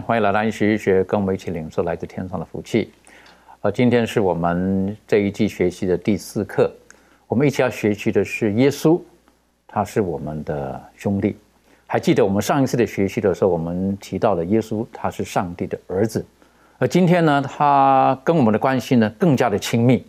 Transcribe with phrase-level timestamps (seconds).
[0.00, 2.90] 欢迎来到一学一学，跟我们一起领受来自天上的福气。
[3.60, 6.72] 呃，今天是我们这一季学习的第四课，
[7.26, 9.00] 我们一起要学习的是耶稣，
[9.66, 11.36] 他是我们的兄弟。
[11.86, 16.24] 还记得我们上一次的学习的时候，我们提到了耶稣他是上帝的儿子，
[16.78, 20.04] 而今天呢，他跟我们的关系呢更加的亲密，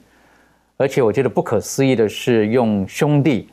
[0.78, 3.50] 而且我觉得不可思议的是用兄弟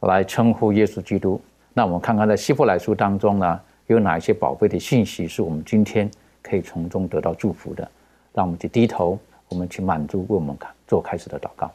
[0.00, 1.40] 来称呼耶稣基督。
[1.72, 6.10] 那我们看看在希伯来书当中呢，有哪一些宝贝的信息是我们今天
[6.42, 7.88] 可以从中得到祝福的？
[8.32, 11.70] 让我们去低头，我们去满足，为我们做开始的祷告。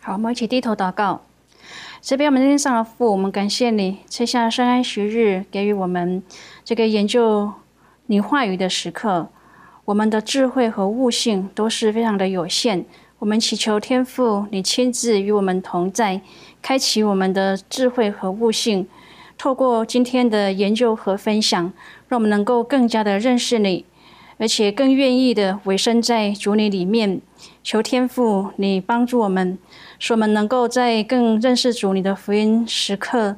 [0.00, 1.20] 好，我们一起低头祷告。
[2.00, 6.22] 这边我们天上的父，我们感谢你赐下圣安息日，给予我们
[6.64, 7.52] 这个研究
[8.06, 9.28] 你话语的时刻。
[9.84, 12.84] 我们的智慧和悟性都是非常的有限，
[13.18, 16.20] 我们祈求天父，你亲自与我们同在，
[16.60, 18.86] 开启我们的智慧和悟性。
[19.42, 21.72] 透过今天的研究和分享，
[22.06, 23.84] 让我们能够更加的认识你，
[24.38, 27.20] 而且更愿意的委身在主你里面。
[27.64, 29.58] 求天父，你帮助我们，
[29.98, 33.34] 使我们能够在更认识主你的福音时刻，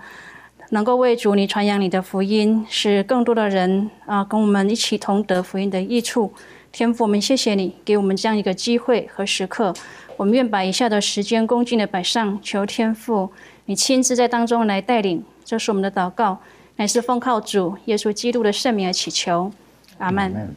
[0.68, 6.34] 能够为主你传扬你的福音，使更多的人啊跟我们一起同得福音的益处。
[6.70, 9.72] 天父，我们谢谢你给我们这样一个机会和时刻，
[10.18, 13.32] 我们愿把以下的时间恭敬的摆上，求天父
[13.64, 15.24] 你亲自在当中来带领。
[15.44, 16.38] 这是我们的祷告，
[16.76, 19.52] 乃是奉靠主耶稣基督的圣名而祈求，
[19.98, 20.54] 阿门。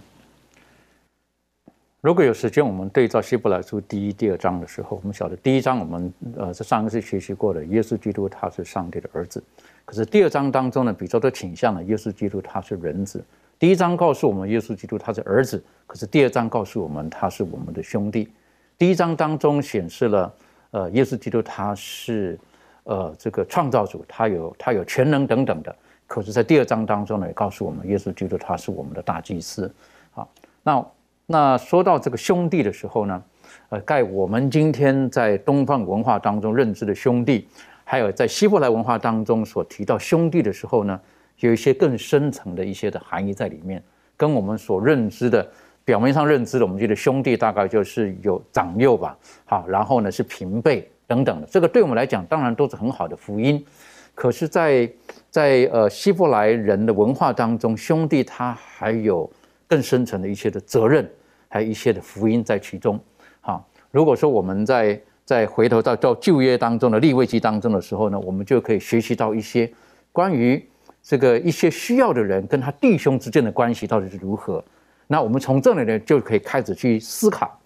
[1.99, 9.43] 如果有时间，我们对照希伯来书第一、第二章的时候，我们晓得第一章我们呃在上一次学习过的，耶稣基督他是上帝的儿子。
[9.83, 13.21] 可是第二章当中呢，比较多倾向了耶稣基督他是人子。
[13.59, 18.29] 第一章告诉我们耶稣基督他是儿子，可是第二章告诉我们他是我们的兄弟。
[18.77, 20.33] 第一章当中显示了
[20.71, 22.39] 呃耶稣基督他是
[22.87, 25.73] 呃这个创造主，他有他有全能等等的。
[26.07, 29.73] 可是，在第二章当中呢，也告诉我们耶稣基督他是我们的大祭司。
[30.11, 30.27] 好，
[30.63, 30.85] 那。
[31.29, 33.21] 那说到这个兄弟的时候呢，
[33.67, 37.45] 呃，在我们今天在东方文化当中认知的兄弟，
[37.83, 40.97] 还有在希伯来文化当中所提到兄弟的时候呢，
[41.39, 43.83] 有一些更深层的一些的含义在里面，
[44.15, 45.45] 跟我们所认知的
[45.83, 53.65] 表面上认知的，我们觉得兄弟大概就是有长幼吧，好，然后呢是平辈等等的，这个对我们来讲当然都是很好的福音，
[54.13, 54.91] 可是，在
[55.31, 59.27] 在呃希伯来人的文化当中，兄弟他还有
[59.67, 61.09] 更深层的一些的责任。
[61.49, 62.99] 还有一些的福音在其中，
[63.39, 63.65] 好。
[63.89, 69.71] 如果说我们在在回头到到旧约当中的立位记当中的时候呢，我们就可以学习到一些
[70.11, 70.61] 关于
[71.01, 74.61] 这个一些需要的人跟他弟兄之间的关系到底是如何。
[75.07, 77.57] 那我们从这里呢就可以开始去思考，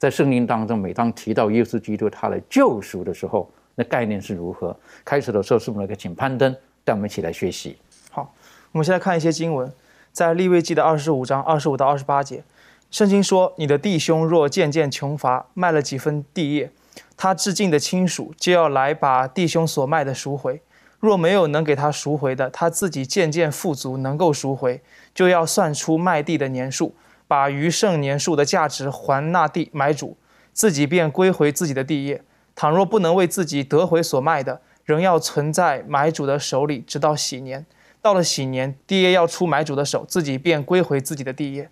[0.00, 4.74] 在圣经当中每当提到耶稣基督他的救赎的时候，那概念是如何。
[5.04, 7.76] 开始的时候是我们来请攀登带我们一起来学习。
[8.10, 8.32] 好，
[8.72, 9.70] 我们先来看一些经文，
[10.10, 12.42] 在立位记的二十五章二十五到二十八节。
[12.90, 16.70] 圣经说：“你的弟兄若渐渐穷乏，卖了几分地业，
[17.18, 20.60] 他至近的亲属就要来把弟兄所卖的赎回；
[20.98, 24.80] 若没有能给他赎回的，他自己渐渐富足，能够赎回，
[25.14, 26.94] 就要算出卖地的年数，
[27.30, 30.16] 把余剩年数的价值还那地买主，
[30.52, 32.24] 自己便归回自己的地业。
[32.56, 37.64] 倘若不能为自己得回所卖的，仍要存在买主的手里，直到喜年。
[38.02, 41.70] 到了喜年，地业要出买主的手，自己便归回自己的地业。”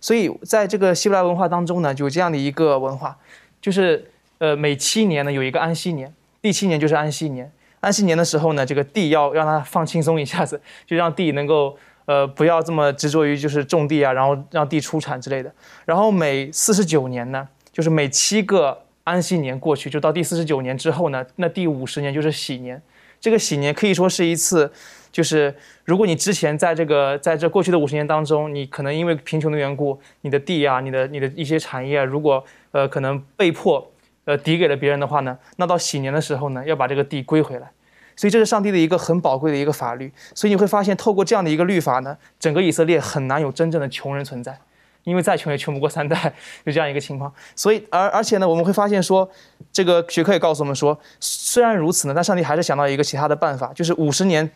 [0.00, 3.18] 所以，在这个希伯来文化当中呢，有这样的一个文化，
[3.60, 4.08] 就是
[4.38, 7.50] 呃，每七年呢有一个安息年，第七年就是安息年。
[7.80, 11.76] 安息年的时候呢，这个地要让它放轻松一下子，就让地能够
[12.10, 15.52] 呃不要这么执着于就是种地啊，然后让地出产之类的。
[15.84, 22.82] 然后每四十九年呢，就是每七个安息年过去，就到第四十九年之后呢，那第五十年就是喜年，
[23.20, 24.72] 这个喜年可以说是一次，
[25.12, 25.54] 就是
[25.84, 33.88] 如果你之前在这个在这过去的五十年当中，你可能因为贫穷的缘故，你的地啊，你的你的一些产业，如果呃可能被迫
[34.24, 37.70] 呃抵给了别人的话呢，那到喜年的时候呢，要把这个地归回来。
[38.20, 40.12] 所以这是上帝的一个很宝贵的一个法律。
[40.34, 44.58] 所以你会发现，透过这样的一个律法呢，整个以色列很难有真正的穷人存在。
[45.04, 46.32] 因为再穷也穷不过三代，
[46.64, 47.32] 就这样一个情况。
[47.56, 49.28] 所以，而而且呢，我们会发现说，
[49.72, 54.50] 这个学科也告诉我们说，虽然如此呢，但上帝还是想到一个其他的办法，就是五十年，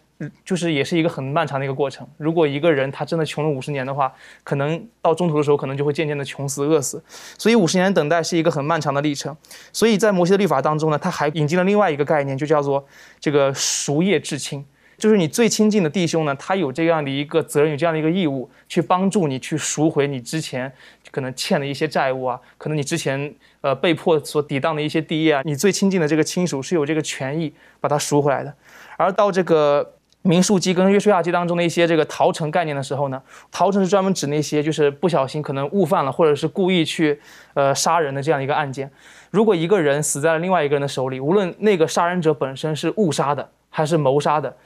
[0.45, 2.07] 就是也是一个很漫长的一个过程。
[2.19, 4.13] 如果一个人他真的穷了五十年的话，
[4.43, 7.03] 可能到中途的时候，可能就会渐渐的穷死、饿死。
[7.39, 9.37] 所以，五十年等待是一个很漫长的历程。
[9.73, 12.87] 所以在摩西的律法当中呢，他还引进了另外一个概念，就叫做
[13.19, 14.65] 这个赎业至亲。
[14.97, 20.73] 就是你最亲近的弟兄呢，他有这样的一个责任，有这样的一个义务，去帮助你去赎回你之前
[21.11, 28.55] 可能欠的一些债务啊，可能你之前呃被迫所抵当的一些地业啊，你最亲近的这个亲属是有这个权益把它赎回来的。
[28.97, 33.21] 而到这个民数记跟约书亚记当中的一些这个逃城概念的时候呢，
[33.51, 37.21] 逃城是专门指那些就是不小心可能误犯了或者是故意去
[37.53, 38.91] 呃杀人的这样一个案件。
[39.31, 44.57] 如果一个人死在了另外一个人的手里，无论那个杀人者本身是误杀的还是谋杀的。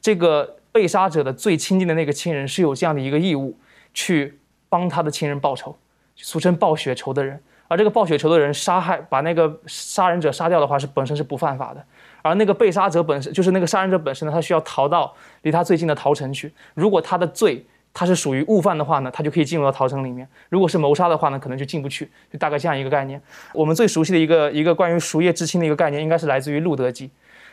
[0.00, 3.58] 这个被杀者的最亲近的那个亲人是有这样的一个义务，
[3.92, 5.76] 去帮他的亲人报仇，
[6.14, 7.40] 俗称报血仇的人。
[7.66, 11.84] 而这个报血仇的人杀害把那个杀人者杀掉的话，是本身是不犯法的。
[12.22, 16.50] 而那个被杀者本身就是那个杀人者本身呢，他需要逃到离他最近的逃城去。
[16.72, 22.10] 如果他的罪他是属于误犯的话呢，他就可以进入到逃城里面；如果是谋杀的话呢，可能就进不去。
[22.32, 23.20] 就大概这样一个概念。
[23.52, 27.08] 我们最熟悉的一个一个关于熟业之亲的一个概念，应该是来自于《路德记》。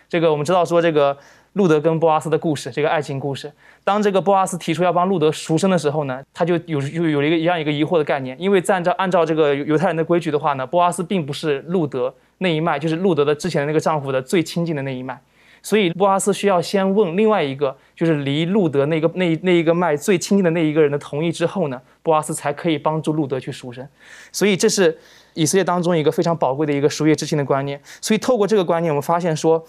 [0.07, 1.17] 这个我们知道说这个。
[1.55, 3.49] 路德跟波阿斯的故事，这个爱情故事。
[3.81, 15.17] 当这个波阿斯提出要帮路德赎身的时候呢，他就有有有了一个一样一个疑惑的概念，因为按照按照这个犹太人的规矩的话呢，波阿斯并不是路德那一脉，就是路德的之前的那个丈夫的最亲近的那一脉，
[15.63, 23.87] 所以波阿斯需要先问另外一个，就是离路德那个那那一个脉最亲近的那一个人的同意之后呢，波阿斯才可以帮助路德去赎身。
[24.33, 24.97] 所以这是
[25.35, 27.79] 以色列当中一个非常宝贵的一个赎业之亲的观念。
[28.01, 29.65] 所以透过这个观念，我们发现说，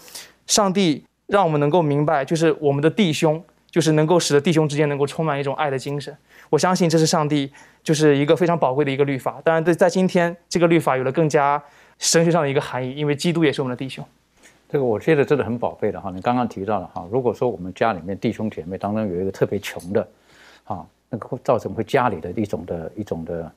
[0.47, 1.05] 上帝。
[1.27, 6.15] 让我们能够明白，就是我们的弟兄，就是能够使得弟兄之间能够充满一种爱的精神。
[6.49, 7.51] 我相信这是上帝
[7.83, 9.41] 就是一个非常宝贵的一个律法。
[9.43, 11.61] 当然，在在今天，这个律法有了更加
[11.99, 14.03] 神学上的一个含义，因为基督也是我们的弟兄。
[14.69, 16.11] 这个我觉得真的很宝贝的哈。
[16.13, 20.07] 你刚刚提到了哈，如果说我们家里面弟兄姐妹当中有一个特别穷的，
[20.63, 23.51] 哈，那个会造成会家里的一种的一种的，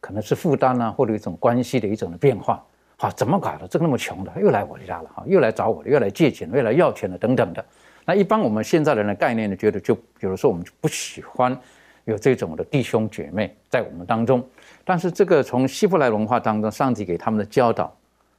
[0.00, 2.64] 可能是负担啊，或者一种关系的一种的变化。
[3.02, 3.66] 啊，怎么搞的？
[3.66, 7.64] 这个那么穷的，又来我家了哈，又来找我了，又来借钱，又来要钱了，等等的。
[8.04, 11.56] 那一般我们现在人的概念呢，觉得就比如说我们就不喜欢
[12.04, 14.40] 有这种的弟兄姐妹在我们当中。
[14.84, 17.92] 但是这个从希伯来文化当中，上帝给他们的教导，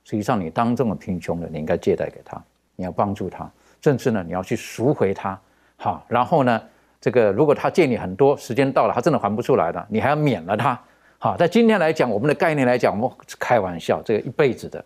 [0.05, 2.41] 实际上你当这么贫穷的，你应该借贷给他，
[2.77, 3.51] 你要帮助他，
[3.81, 5.37] 甚至呢你要去赎回他。
[5.75, 6.61] 好，然后呢，
[7.01, 10.81] 这个如果他借你很多，时间到了他真的还不出来了，你还要免了他。
[11.23, 14.83] 好，在今天来讲，我们的概念来讲，我们开玩笑，这个一辈子的。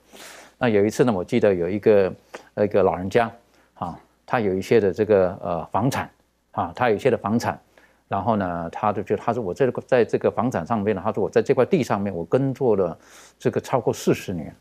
[0.60, 2.14] 那有一次呢，我记得有一个
[2.58, 3.32] 一个老人家，
[3.74, 6.08] 啊，他有一些的这个呃房产，
[6.52, 7.60] 啊，他有一些的房产，
[8.08, 12.96] 然后呢，他就觉得他说我这个在这个房产上面呢，他说我在这块地上面我耕作了
[13.40, 14.56] 这个超过四十年，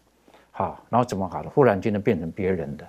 [0.53, 2.89] 好，然后怎么搞的，忽然间呢变成别人的，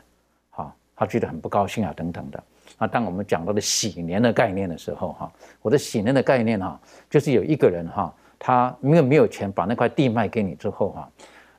[0.50, 2.42] 好，他觉得很不高兴啊，等等的。
[2.80, 5.30] 那当我们讲到的喜年的概念的时候，哈，
[5.62, 8.16] 我的喜年的概念哈，就是有一个人哈。
[8.40, 11.10] 他因为没有钱把那块地卖给你之后哈，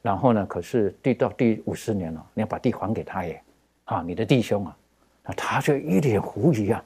[0.02, 3.42] 然后呢，可是地到第五十年了，你要把地还给他耶，
[3.84, 4.76] 啊，你的弟兄啊，
[5.24, 6.82] 那他就一脸狐疑啊，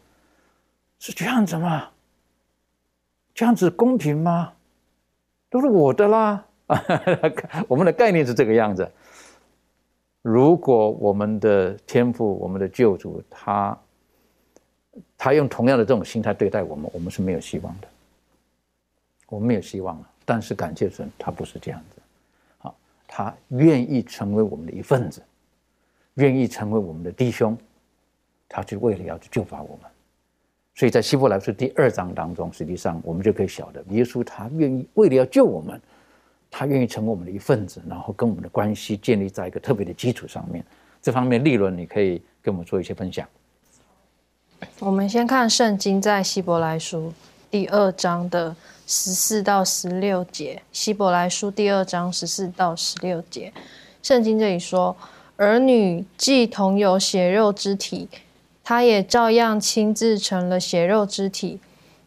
[0.99, 1.89] 是这样子吗？
[3.35, 4.53] 这样子公平吗？
[5.49, 6.45] 都是我的啦，
[7.69, 8.91] 我们的概念是这个样子。
[10.23, 13.79] 如果我们的天父、我们的救主，他
[15.19, 17.89] 他用同样的这种心态对待我们，我们是没有希望的。
[19.33, 22.03] 我们没有希望了，但是感谢神，他不是这样子，
[22.59, 22.77] 好，
[23.09, 25.23] 他愿意成为我们的一份子，
[26.17, 27.57] 愿意成为我们的弟兄，
[28.47, 29.91] 他就为了要去救拔我们，
[30.75, 35.81] 所以在希伯来书第二章当中，实际上我们就可以晓得，耶稣他愿意为了要救我们，
[36.51, 40.63] 他愿意成为我们的一份子，然后跟我们的关系建立在一个特别的基础上面。
[41.01, 43.27] 这方面利润，你可以跟我们做一些分享。
[44.79, 47.15] 我们先看圣经在希伯来书
[47.51, 48.55] 第二章的。
[48.87, 53.53] 十四到十六节，希伯来书第二章十四到十六节，
[54.03, 54.97] 圣经这里说：
[55.37, 58.09] 儿女既同有血肉之体，
[58.65, 61.61] 他也照样亲自成了血肉之体，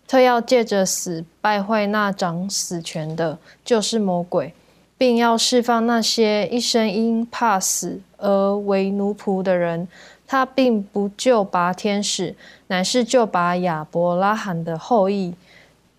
[0.08, 4.54] 特要借着死败坏那掌死权的，就是魔鬼，
[4.98, 9.88] 并要释放那些一生因怕死而为奴仆的人。
[10.28, 12.36] 他并不救拔天使，
[12.68, 15.36] 乃是救拔亚伯拉罕的后裔。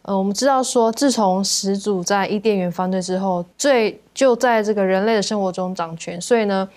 [0.06, 6.68] 呃，我们知道说，自从始祖在伊甸园犯罪之后，罪就在这个人类的生活中掌权，所以呢，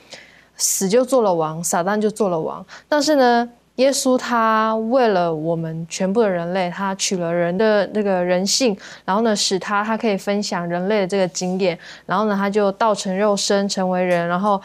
[0.57, 2.65] 死就做了王，撒旦就做了王。
[2.87, 14.59] 但是呢，耶稣他为了我们全部的人类，他取了人的那个人性，然后呢，使他他可以分享人类的这个经验，然后呢，他就道成肉身成为人，然后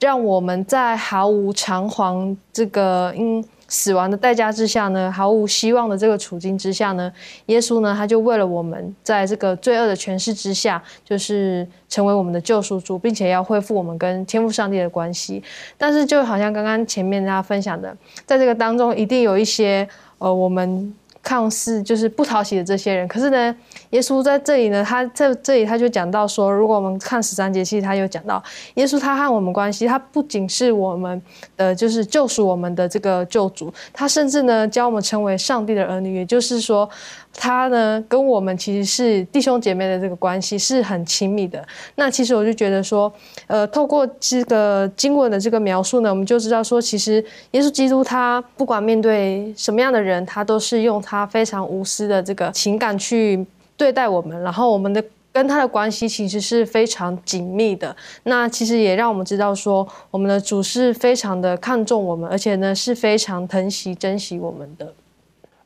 [0.00, 3.46] 让我们在毫无偿还这个因。
[3.72, 7.10] 死亡的代价之下呢，毫无希望的这个处境之下呢，
[7.46, 15.42] 耶稣呢，他就为了我们，在这个罪恶的诠释之下，就是成为我们的救赎主，并且要恢复我们跟天赋上帝的关系。
[15.78, 19.88] 但是，就好像刚刚前面大家分享的，在这个当中，一定有一些
[20.18, 20.94] 呃，我们。
[21.22, 23.54] 看似就是不讨喜的这些人，可是呢，
[23.90, 28.42] 耶稣在这里呢，他在这里他就讲到说，如果我们看十三节，其实他有讲到，
[28.74, 31.22] 耶稣他和我们关系，他不仅是我们
[31.56, 36.88] 的就是救赎我们的这个救主，他甚至呢教我们成为上帝的儿女，也就是说。
[37.34, 41.66] 他呢，跟我们其实是弟兄姐妹的这个关系是很亲密的。
[41.94, 43.10] 那其实我就觉得说，
[43.46, 53.44] 呃，透过这个经文的这个描述呢，我们就知道说，其实耶稣基督他不管面对什么样的人，他都是用他他非常无私的这个情感去
[53.76, 57.94] 对待我们，然后我们的跟他的关系其实是非常紧密的。
[58.22, 64.94] 那其实也让我们知道说，我们的主是非常的看重我们，而且呢是非常疼惜珍惜我们的。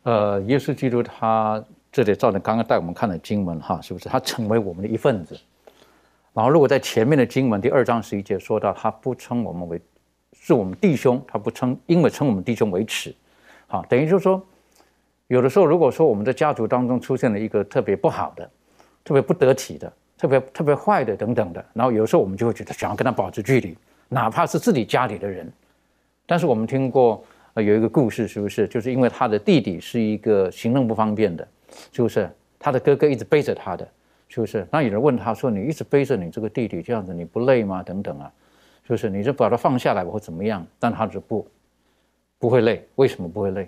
[0.02, 5.38] 呃，耶稣基督他这里照着刚刚带我们看的经文哈，是不是他成为我们的一份子？
[6.34, 9.80] 然后如果在前面的经文第二章十一节说到他不称我们为
[10.32, 13.14] 是我们弟兄，他不称因为称我们弟兄为耻，
[13.68, 14.42] 好，等于就是说，
[15.28, 18.50] 有的时候如果说我们的家族当中出现了一个特别不好的、
[19.04, 23.76] 特别不得体的、特别特别坏的等等的，然后有时候我们就会觉得想要跟他保持距离，
[24.08, 25.52] 哪怕是自己家里的人，
[26.26, 27.24] 但是我们听过。
[27.62, 28.68] 有一个故事，是不是？
[28.68, 31.48] 就是因为他的弟弟是一个行动不方便的，
[31.90, 32.30] 是不是？
[32.58, 33.88] 他的哥哥一直背着他的，
[34.28, 34.66] 是不是？
[34.70, 38.30] 那有人问他说：“你一直背着你这个弟弟，这样子你不累吗？”等等啊，
[38.82, 39.08] 是不是？
[39.08, 40.66] 你就把他放下来，或怎么样？
[40.78, 41.48] 但他说不，
[42.38, 42.86] 不会累。
[42.96, 43.66] 为什么不会累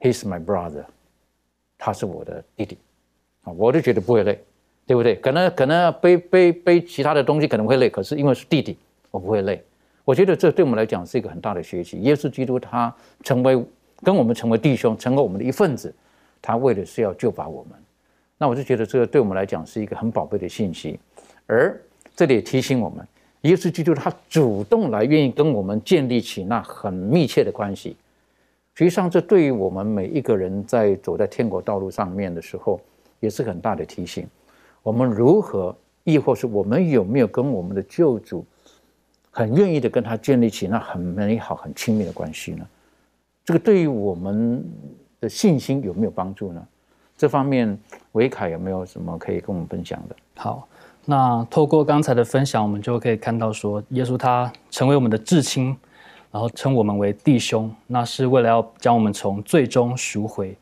[0.00, 0.84] ？He's my brother，
[1.78, 2.78] 他是我的弟弟
[3.44, 4.42] 啊，我就觉得不会累，
[4.86, 5.14] 对不对？
[5.16, 8.76] 可能可能背背背其他的东西可能会累，可是因为是弟弟，
[9.10, 9.62] 我不会累。
[10.04, 11.98] 我觉得这对我们来讲是一个很大的学习。
[11.98, 12.92] 耶稣基督他
[13.22, 13.62] 成为
[14.02, 15.94] 跟我们成为弟兄，成为我们的一份子，
[16.42, 17.78] 他为的是要救拔我们。
[18.38, 20.98] 那我就觉得这个对我们来讲是一个很宝贝的信息。
[21.46, 21.78] 而
[22.16, 23.06] 这里也提醒我们，
[23.42, 27.94] 耶稣基督他主动来愿意跟我们建立起那很密切的关系。
[28.74, 32.80] 实际上，这对于我们每一个人在走在天国道路上面的时候，
[33.18, 34.26] 也是很大的提醒。
[34.82, 38.44] 我们如何，亦或是我们有没有跟我们的救主？
[39.32, 42.66] 很愿意的跟他建立起那很美好、很亲密的关系呢？
[43.44, 44.64] 这个对于我们
[45.20, 46.66] 的信心有没有帮助呢？
[47.16, 47.78] 这方面，
[48.12, 50.16] 维凯有没有什么可以跟我们分享的？
[50.34, 50.66] 好，
[51.04, 55.76] 那透过刚才的分享，我们就可以看到说，耶稣他成为我们的至亲，
[56.32, 60.56] 然后称我们为弟兄，那是为了要将我们从最终赎回。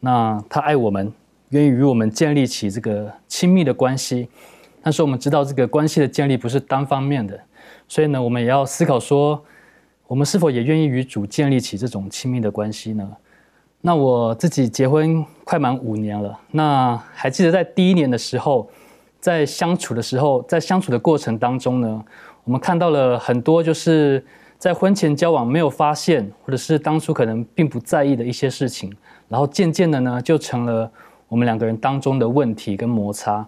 [0.00, 1.12] 那他爱我们，
[1.50, 4.28] 愿意与我们建立起这个亲密的关系。
[4.82, 7.40] 但是我们知道，这个关系的建立不是单方面的。
[7.88, 9.42] 所以呢，我们也要思考说，
[10.06, 13.16] 我们是否也愿意与主建立起这种亲密的关系呢？
[13.80, 18.68] 那我自己结婚快满五年了，那还记得在第一年的时候，
[19.20, 22.04] 在相处的时候，在相处的过程当中呢，
[22.44, 24.24] 我们看到了很多就是
[24.58, 28.94] 在婚前交往没有发现，或者是当初可能并不在意的一些事情，
[29.28, 30.90] 然后渐渐的呢，就成了
[31.28, 33.46] 我们两个人当中的问题跟摩擦。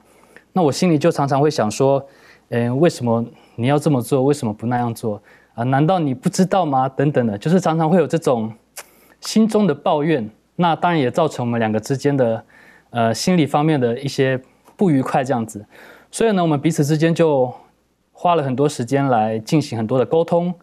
[0.52, 2.04] 那我心里就常常会想说，
[2.48, 3.24] 嗯，为什么？
[3.56, 5.20] 你要这么做，为什么不那样做
[5.54, 5.64] 啊？
[5.64, 6.88] 难道你不知道吗？
[6.88, 8.52] 等等的，就是常常会有这种
[9.20, 10.30] 心中的抱怨。
[10.54, 12.44] 那当然也造成我们两个之间的
[12.90, 14.40] 呃心理方面的一些
[14.76, 15.64] 不愉快，这样子。
[16.10, 17.52] 所以呢，我们彼此之间就
[18.12, 20.54] 花了很多时间来进行很多的沟通，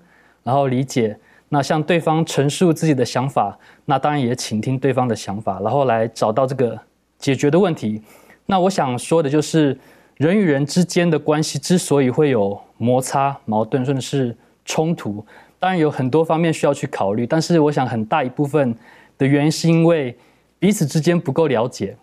[0.45, 1.19] 然后理解。
[1.49, 6.79] 那向对方陈述自己的想法，那当然也倾听对方的想法，然后来找到这个
[7.19, 8.01] 解决的问题。
[8.45, 9.77] 那我想说的就是。
[10.17, 15.21] 人与人之间的关系之所以会有摩擦、矛盾，甚至是冲突，
[15.59, 17.27] 当然有很多方面需要去考虑。
[17.27, 18.73] 但是，我想很大一部分
[19.17, 20.17] 的原因是因为
[20.57, 21.97] 彼此之间不够了解。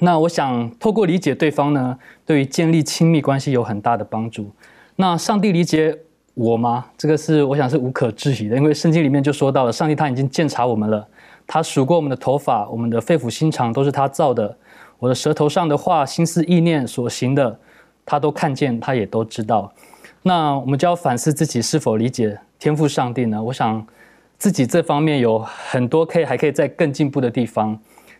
[0.00, 4.50] 那我想透过理解对方呢，对于建立亲密关系有很大的帮助。
[4.96, 5.96] 那上帝理解
[6.34, 6.86] 我吗？
[6.96, 11.06] 这个是我想是无可置疑的，因为圣经里面就说到了，上帝他已经鉴察我们了，
[11.46, 14.56] 他数过我们的头发，我们的肺腑心肠都是他造的。
[14.98, 17.58] 我的舌头上的话、心思意念所行的，
[18.06, 19.70] 他都看见，他也都知道。
[20.22, 23.84] 那我们就要反思自己是否理解天赋上帝呢，我想
[24.38, 27.78] 自己这方面有很多可以还可以再更进步的地方。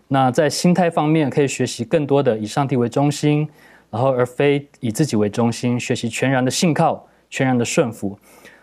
[0.09, 3.49] 那在心态方面，可以学习更多的以上帝为中心，
[3.89, 8.17] 然后而非以自己为中心，学习全然的信靠，全然的顺服。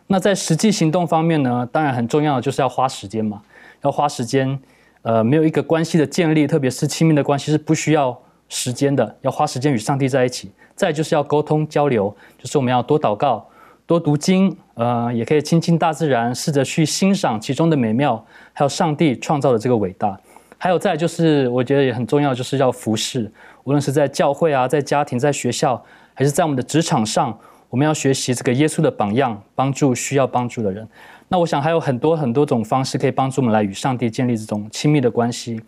[0.07, 3.41] 那在实际行动方面呢，当然很重要的就是要花时间嘛，
[3.81, 4.57] 要花时间。
[5.01, 10.51] 呃，没有一个关系的建立，特别是亲密的关系是不需要时间的，要花时间与上帝在一起。
[10.75, 13.47] 再就是要沟通交流，就是我们要多祷告，
[13.85, 20.19] 多读经，呃，也可以亲近大自然，试着去欣赏其中的美妙，还有上帝创造的这个伟大。
[20.57, 23.31] 还有再就是，我觉得也很重要，就是要服侍，
[23.63, 25.81] 无论是在教会啊，在家庭、在学校，
[26.13, 30.87] 还是在我们的职场上，我们要学习这个耶稣的榜样，帮助需要帮助的人。
[31.27, 35.61] 那我想还有很多很多种方式可以帮助我们来与上帝建立这种亲密的关系。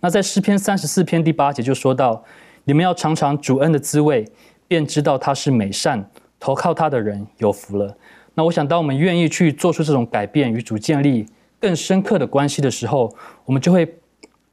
[0.00, 2.22] 那在诗篇三十四篇第八节就说到：
[2.64, 4.26] 你们要尝尝主恩的滋味，
[4.66, 7.96] 便知道他是美善，投靠他的人有福了。
[8.34, 11.24] 那我想，当我们愿意去做出这种改变，与主建立
[11.60, 13.94] 更深刻的关系的时候，我们就会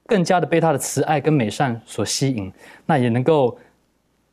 [0.06, 2.54] 更加的被他的慈爱跟美善所吸引。
[2.86, 3.58] 那也能够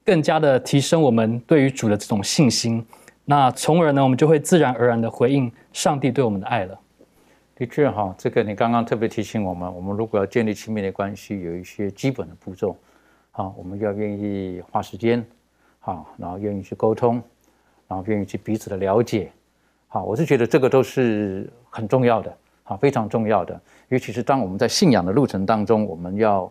[0.09, 2.83] 更加的提升我们对于主的这种信心。
[3.27, 6.81] 那从而呢，我们就会自然而然的回应上帝对我们的爱了。
[7.55, 12.75] 的确哈，这个你刚刚特别提醒我们，我们如果要建立亲密的关系，有一些基本的步骤。
[13.33, 15.23] 好，我们要愿意花时间，
[15.79, 17.23] 好，然后愿意去沟通，
[17.87, 19.31] 然后愿意去彼此的了解。
[19.89, 22.35] 好，我是觉得这个都是很重要的，
[22.65, 23.61] 啊，非常重要的。
[23.91, 26.51] 尤其是当我们在信仰的路程当中，我们要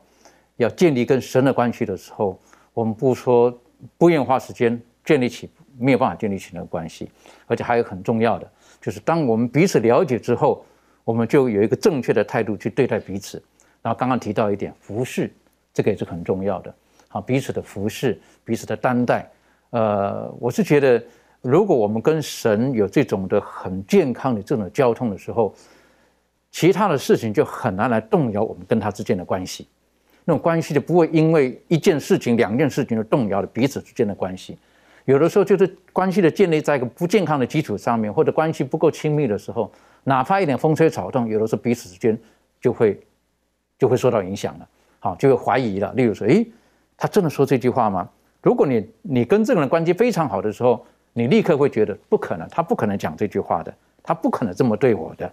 [0.57, 2.37] 要建立跟神的关系的时候，
[2.77, 3.51] 我们不说
[3.97, 5.49] 不愿花时间建立起。
[5.79, 7.07] 没有办法建立起那个关系，
[7.45, 10.65] 而且还有很重要的，就是当我们彼此了解之后，
[11.03, 13.37] 我们就有一个正确的态度去对待彼此。
[13.83, 15.31] 然后刚刚提到一点，服侍，
[15.71, 16.73] 这个也是很重要的。
[17.09, 19.29] 好，彼此的服侍，彼此的担待。
[19.69, 21.03] 呃，我是觉得，
[21.43, 25.53] 如果我们跟神有这种的很健康的这种交通的时候，
[26.49, 29.67] 其他的事情就很难来动摇我们跟他之间的关系。
[30.29, 34.57] 那种关系就不会因为一件事情、两件事情就动摇了彼此之间的关系。
[35.05, 39.71] 有的时候就是关系的建立在一个不健康的基础上面，或者关系不够亲密的时候，
[40.03, 42.19] 哪怕一点风吹草动，有的时候彼此之间
[42.59, 42.99] 就会
[43.79, 44.67] 就会受到影响了，
[44.99, 45.93] 好，就会怀疑了。
[45.93, 46.45] 例如说，诶，
[46.97, 48.09] 他真的说这句话吗？
[48.43, 55.31] 如果你你跟这个人关系非常好的时候，你立刻会觉得不可能，他不可能讲这句话的，他不可能这么对我的。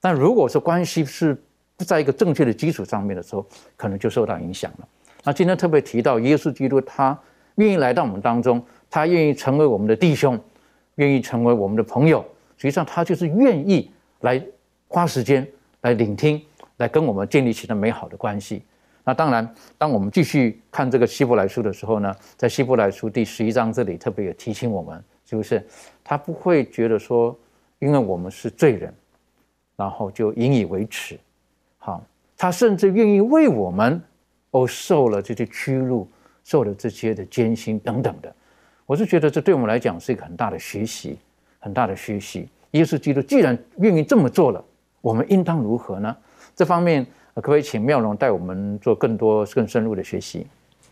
[0.00, 1.40] 但如果说关系是
[1.80, 3.42] 不在一个正确的基础上面的时候，
[3.74, 4.88] 可能就受到影响了。
[5.24, 7.18] 那今天特别提到耶稣基督，他
[7.54, 8.62] 愿意来到我们当中。
[8.90, 10.38] 他愿意成为我们的弟兄，
[10.96, 12.22] 愿意成为我们的朋友。
[12.58, 13.90] 实际上，他就是愿意
[14.20, 14.44] 来
[14.88, 15.46] 花时间
[15.80, 16.38] 来聆听，
[16.76, 18.62] 来跟我们建立起的美好的关系。
[19.04, 25.66] 那当然，当我们继续看这个希伯来书的时候呢，在希伯来书第十一章这里特别有提醒我们，是不是
[26.04, 27.34] 他不会觉得说，
[27.78, 28.92] 因为我们是罪人，
[29.76, 31.18] 然后就引以为耻。
[32.40, 34.00] 他甚至愿意为我们
[34.50, 36.08] 而受了这些屈辱，
[36.42, 38.34] 受了这些的艰辛等等的。
[38.86, 41.18] 我是觉得这对我们来讲是一个很大的学习，
[41.58, 42.48] 很大的学习。
[42.70, 44.64] 耶稣基督既然愿意这么做了，
[45.02, 46.16] 我们应当如何呢？
[46.56, 50.46] 这方面可不可以请妙容带我们做更多、更深入的学习？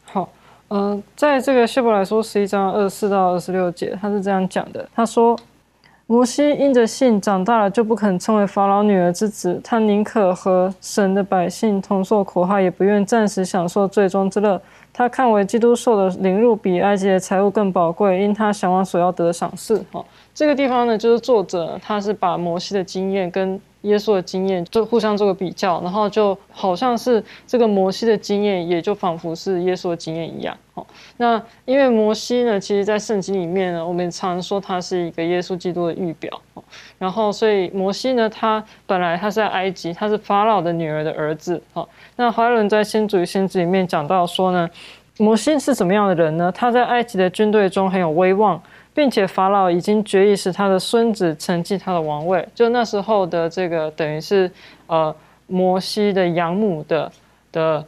[0.05, 0.31] 好，
[0.69, 5.35] 嗯，在这个希伯来书十一章二十四到二十六节，他是这样讲的：他说，
[6.11, 14.59] 摩西因着信长大了，就不肯称为法老女儿之子，他宁可和神的百姓同受苦害，也不愿暂时享受最终之乐。
[14.91, 19.85] 他看为基督受的凌辱比埃及的财物更宝贵，因他向往所要得的赏赐。
[19.93, 30.57] 哈，这个地方呢，就是作者他是把摩西的经验跟耶稣的经验就互相做个比较，然后就好像是这个摩西的经验，也就仿佛是耶稣的经验一样。
[30.75, 30.87] 哦，
[31.17, 36.41] 那因为摩西呢，其实在圣经里面呢，我们常说他是一个耶稣基督的预表。
[36.55, 36.63] 哦，
[36.99, 41.63] 然后所以摩西呢，他本来他是在埃及，他是法老的女儿的儿子。
[41.75, 44.69] 哦，那华伦在先祖与先知里面讲到说呢。
[45.21, 46.53] 摩西是什么样的人呢？
[46.55, 48.63] 他在埃及的军队中很有威望，
[48.95, 52.47] 并且法老已经决意使他的孙子承继他的王位。
[52.55, 54.51] 就那时候的这个，等于是
[54.87, 55.15] 呃，
[55.47, 57.11] 摩西的养母的
[57.53, 57.85] 的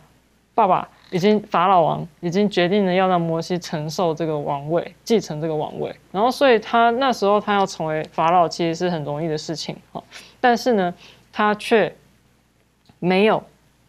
[0.54, 5.94] 爸爸，已经法老王已经决定了要让摩西承受这个王位，继承这个王位。
[6.12, 10.02] 然后，所以他那时候他要成为法老，其实是很容易的事情啊。
[10.40, 10.94] 但是呢，
[11.32, 11.94] 他却
[12.98, 13.42] 没有。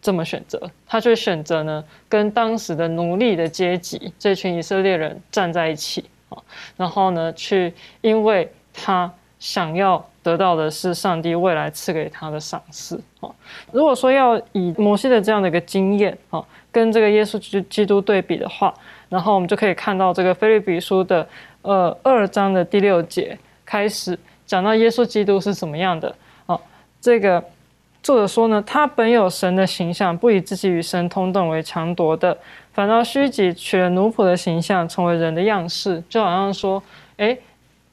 [0.03, 6.41] 这么选择，他却选择呢，跟当时的奴隶的阶级这群以色列人站在一起啊，
[6.75, 13.29] 然后呢，去，因为他想要得到的是上帝未来赐给他的赏赐啊。
[13.71, 18.73] 如果说要以摩西的这样的一个经验啊，跟这个耶稣基督对比的话，
[19.09, 21.27] 然后我们就可以看到这个菲律比书的
[21.61, 24.17] 呃二章的第六节开始。
[24.45, 26.13] 讲到耶稣基督是怎么样的
[26.45, 26.59] 哦。
[26.99, 27.41] 这个
[28.03, 32.37] 作者说呢，他本有神的形象，不以自己与神同等为强夺的，
[32.73, 36.03] 反倒虚己，取了奴仆的形象，成为人的样式。
[36.09, 36.81] 就好像说，
[37.17, 37.37] 哎，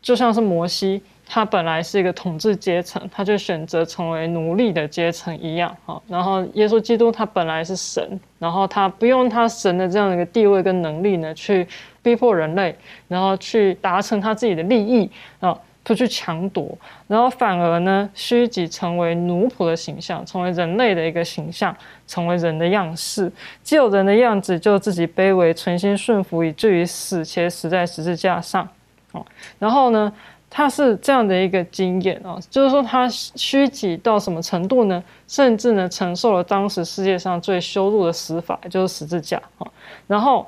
[0.00, 1.02] 就像是摩西。
[1.30, 6.00] 他本来是一个统治阶层，他就选择成为奴隶的阶层一样哈。
[6.08, 11.68] 然后耶稣基督他本来是神，然后他不用他神的这样的一个地位跟能力呢，去
[12.02, 12.74] 逼迫人类，
[13.08, 15.10] 然后去达成他自己的利益
[15.40, 15.54] 啊，
[15.88, 21.74] 出去抢夺，然后反而呢虚己成为奴仆的形象，成为人类的一个形象，
[22.06, 28.68] 成为人的样式，既有人的样子，就自己卑微，存心顺服，以至于死，且死在十字架上。
[29.12, 29.24] 哦，
[29.58, 30.12] 然后呢？
[30.50, 35.04] 他是这样的一个经验啊，就是说他虚己到什么程度呢？
[35.26, 39.66] 甚至呢承受了当时世界上最羞辱的死法，就是十字架啊。
[40.06, 40.46] 然后，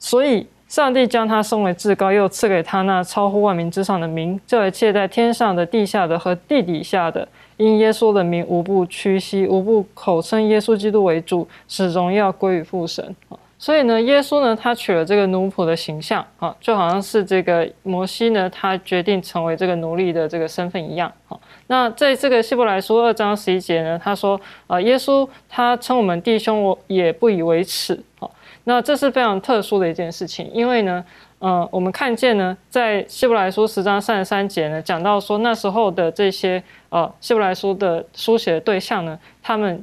[0.00, 7.26] 所以上帝将他升为至高，又赐给他那超乎万民之上的名，叫一切在天上的、地下的和地底下的，
[7.56, 13.38] 因耶稣的名无不屈膝，无不口称耶稣基督为主，始终要归于父神啊。
[13.58, 21.38] 所以呢，耶稣呢，他取了这个奴仆的形象啊，就好像是这个摩西呢，他决定成为这个奴隶的这个身份一样啊。
[21.68, 28.28] 那在这个希伯来书二章十一节呢，他说啊，耶稣他称我们弟兄，我也不以为耻啊。
[28.68, 31.04] 那这是非常特殊的一件事情，因为呢，
[31.38, 39.82] 呃，我们看见呢，在希伯来书十章三十三节呢，讲到说那时候的这些呃希伯来书的书写的对象呢，他们。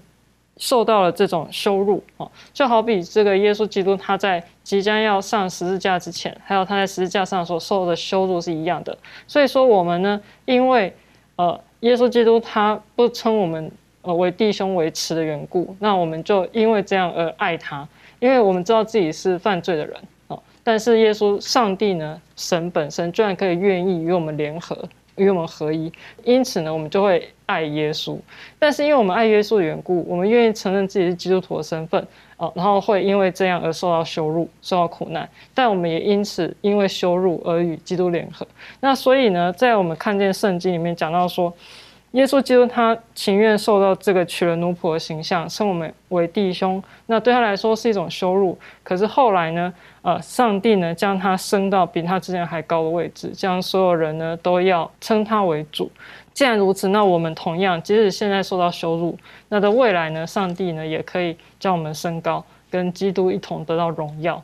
[0.57, 8.95] 受到了这种羞辱啊，就好比这个耶稣基督他在即将要上十字架之前，还有他在十字架上所受的羞辱是一样的。
[9.25, 10.95] 所以说我们呢，因为
[11.37, 13.71] 呃耶稣基督他不称我们
[14.03, 17.85] 呃为弟兄为耻的缘故，那我们就因为这样而爱他，
[18.23, 19.97] 因为我们知道自己是犯罪的人
[20.29, 20.39] 啊。
[20.63, 24.77] 但是耶稣上帝呢，神本身居然可以愿意与我们联合。
[25.15, 25.91] 与我们合一，
[26.23, 28.17] 因此呢，我们就会爱耶稣。
[28.57, 32.03] 但是因为我们爱耶稣的缘故，我们愿意承认自己是基督徒的身份
[32.37, 35.29] 哦，然后会因为这样而受到羞辱、受到苦难。
[35.53, 38.47] 但我们也因此因为羞辱而与基督联合。
[38.79, 41.53] 那所以呢，在我们看见圣经里面讲到说。
[42.13, 48.55] 耶稣基督他情愿受到这个取了奴仆的形象，称我们为弟兄，那对他来说是一种羞辱。
[48.83, 49.73] 可是后来呢，
[50.03, 55.91] 呃，上帝呢将他升到比他之前还高的位置，将所有人呢都要称他为主。
[56.35, 59.17] 既然如此，那我们同样，即使现在受到羞辱，
[59.49, 64.39] 那在未来呢，上帝呢也可以将我们升高，跟基督一同得到荣耀。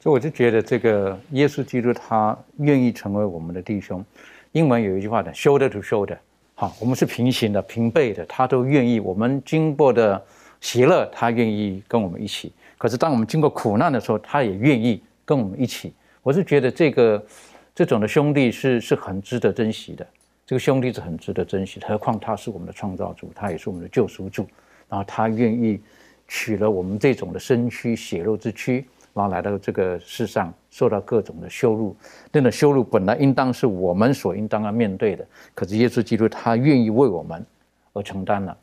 [0.00, 4.04] 所以我就觉得这个耶稣基督他愿意成为我们的弟兄。
[4.50, 6.16] 英文有一句话的，shoulder to shoulder。
[6.62, 9.00] 好，我们是平行的、平辈的，他都愿意。
[9.00, 10.24] 我们经过的
[10.60, 12.52] 喜乐，他愿意跟我们一起。
[12.78, 15.92] 可是，当我们经过苦难的时候，他也愿意跟我们一起。
[16.22, 17.26] 我是觉得这个
[17.74, 20.06] 这种的兄弟是是很值得珍惜的。
[20.46, 24.46] 这个兄弟是很值得珍惜，何况他是我们的创造主，他也是我们的救赎主。
[24.88, 25.80] 然后他愿意
[26.28, 28.86] 取了我们这种的身躯、血肉之躯。
[29.14, 31.94] 然后来到这个世上，受到各种的羞辱，
[32.30, 37.44] 那种羞辱本来应当是我们所应当要面对的，可是耶稣基督他愿意为我们
[37.92, 38.56] 而承担了。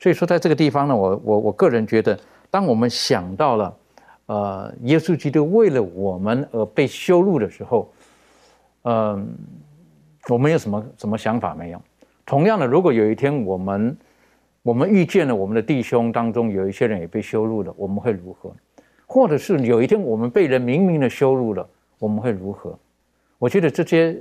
[0.00, 2.18] 所以说，在这个地方呢，我我我个人觉得，
[2.50, 3.76] 当我们想到了，
[4.26, 7.92] 呃，耶稣基督为了我们而被羞辱的时候，
[8.82, 9.28] 嗯，
[10.28, 11.80] 我们有什么什么想法没有？
[12.26, 13.96] 同样的，如果有一天我们
[14.64, 18.52] 我们遇见了我们的弟兄当中有一些人也被羞辱了，我们会如何？
[19.12, 22.74] 或者是有一天我们被人明明的羞辱了，我们会如何？
[23.38, 24.16] 我觉得这些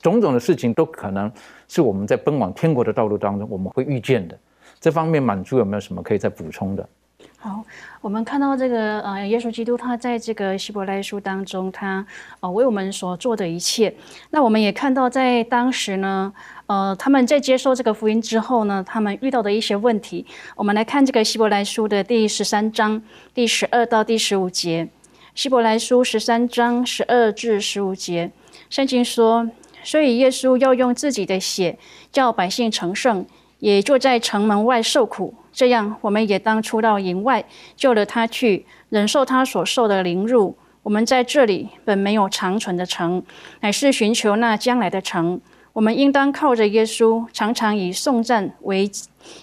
[0.00, 1.30] 种种的事情都可能
[1.68, 4.36] 是我们在奔往天国的道路当中我们会遇见的。
[4.80, 6.88] 这方面满足有没有什么可以再补充的？
[7.38, 7.64] 好，
[8.00, 12.06] 我们看到这个呃，耶稣基督他在这个希伯来书当中，他
[12.38, 13.92] 呃为我们所做的一切。
[14.30, 16.32] 那我们也看到在当时呢。
[16.68, 20.24] 呃，他们在接受这个福音之后呢，他们遇到的一些问题，
[20.56, 23.02] 我们来看这个希伯来书的第十三章
[23.34, 24.88] 第十二到第十五节。
[25.34, 28.30] 希伯来书十三章十二至十五节，
[28.70, 29.50] 圣经说
[29.84, 31.78] ：“所以耶稣要用自己的血
[32.10, 33.26] 叫百姓成圣，
[33.58, 35.34] 也就在城门外受苦。
[35.52, 37.44] 这样，我们也当出到营外，
[37.76, 40.56] 救了他去，忍受他所受的凌辱。
[40.82, 43.22] 我们在这里本没有长存的城，
[43.60, 45.40] 乃是寻求那将来的城。”
[45.74, 48.90] 我们应当靠着耶稣，常常以颂赞为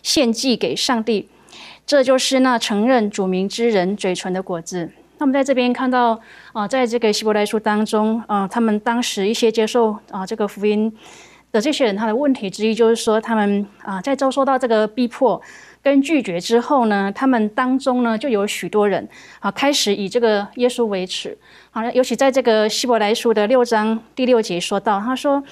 [0.04, 1.28] 献祭给上帝，
[1.88, 4.92] 这就是那承认主名之人嘴唇的果子。
[5.18, 6.20] 那么在这边看到
[6.54, 10.96] 啊，在这个希伯来书当中啊，他们当时一些接受啊这个福音
[11.52, 15.42] 的这些人，他的问题之一就是说，他们啊在遭受到这个逼迫
[15.82, 19.08] 跟拒绝之后呢，他们当中呢就有许多人
[19.40, 21.38] 啊开始以这个耶稣为耻。
[21.72, 25.44] 好了，尤其在这个希伯来书的六章第六节说到，他说。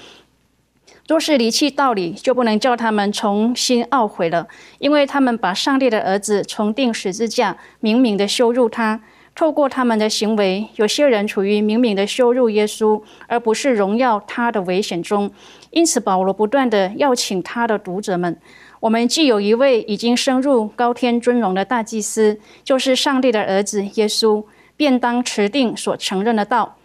[1.07, 4.45] 若是离弃道理，就不能叫他们重新懊悔了，
[4.77, 9.01] 因为他们把上帝的儿子重定十字架，明明的羞辱他。
[9.33, 15.31] 透过他们的行为，有些人处于明明的羞辱耶稣，而不是荣耀他的危险中。
[15.71, 18.37] 因此，保罗不断的邀请他的读者们：
[18.79, 24.43] 我们既有一位已经升入高天尊荣的大祭司，就是上帝的儿子耶稣，
[24.75, 26.75] 便当持定所承认的道。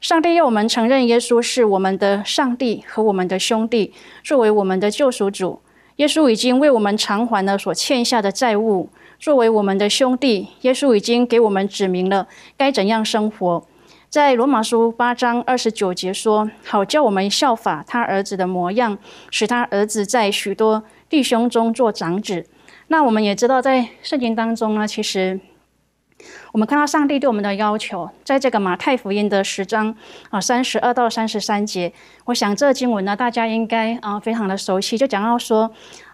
[0.00, 3.92] 上帝要我们承认耶稣是我们的上帝和我们的兄弟，
[4.24, 5.60] 作为我们的救赎主。
[5.96, 8.88] 耶稣已经为我们偿还了所欠下的债务。
[9.20, 13.64] 作为我们的兄弟，耶稣已经给我们指明了该怎样生活。
[14.08, 18.98] 在罗马书八章二十九节说：“好叫我们效法他儿子的模样，
[19.30, 20.82] 使他儿子在许多
[21.12, 22.46] 弟兄中做长子。”
[22.88, 25.38] 那我们也知道，在圣经当中呢，其实。
[26.52, 29.94] 我们看到上帝对我们的要求，在这个马太福音的十章
[30.30, 31.92] 啊三十二到三十三节，
[32.26, 34.96] 我想这经文呢，大家应该啊非常的熟悉。
[34.96, 35.72] 就讲到说，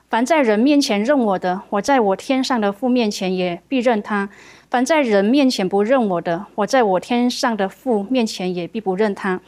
[0.08, 4.28] 凡在人面前认我的，我在我天上的父面前也必认他；
[4.70, 9.40] 凡在人面前不认我的，我在我天上的父面前也必不认他。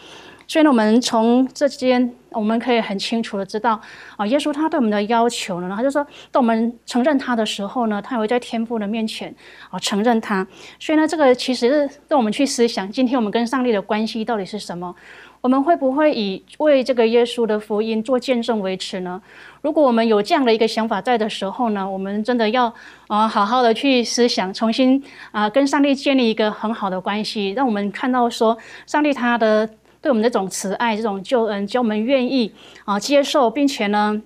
[0.47, 3.81] 所以呢，我们从这间我们可以很清楚的知道，
[4.17, 9.35] 啊，耶稣他对我们的要求呢，他就说，当我们承认他的时候呢，他也会在天父的面前
[9.71, 10.47] 啊承认他。
[10.79, 14.95] 所以呢，这个其实是让我们去思想，今天我们跟上帝的关系到底是什么？
[15.43, 19.23] 我们会不会以为这个耶稣的福音做见证为耻呢？
[19.63, 22.73] 如果我们有这样的一个想法在的时候呢，我们真的要
[23.09, 29.69] 啊好好的去思想，重新啊跟上帝建立一个很好的关系，让我们看到说，上帝他的。
[30.03, 32.51] 对我们这种慈爱、这种救恩，叫我们愿意
[32.87, 34.23] 啊接受，并且呢，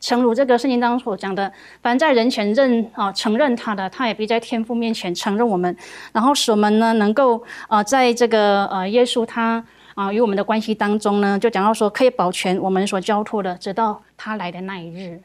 [0.00, 5.74] 诚如这个圣经当中所讲的，凡在人前认啊承认他的，他也必在天父面前承认我们，
[6.12, 15.18] 然后使我们呢能够啊在这个呃耶稣他啊与我们的关系当中呢，就讲到说可以保全我们所交托的，直到他来的那一日。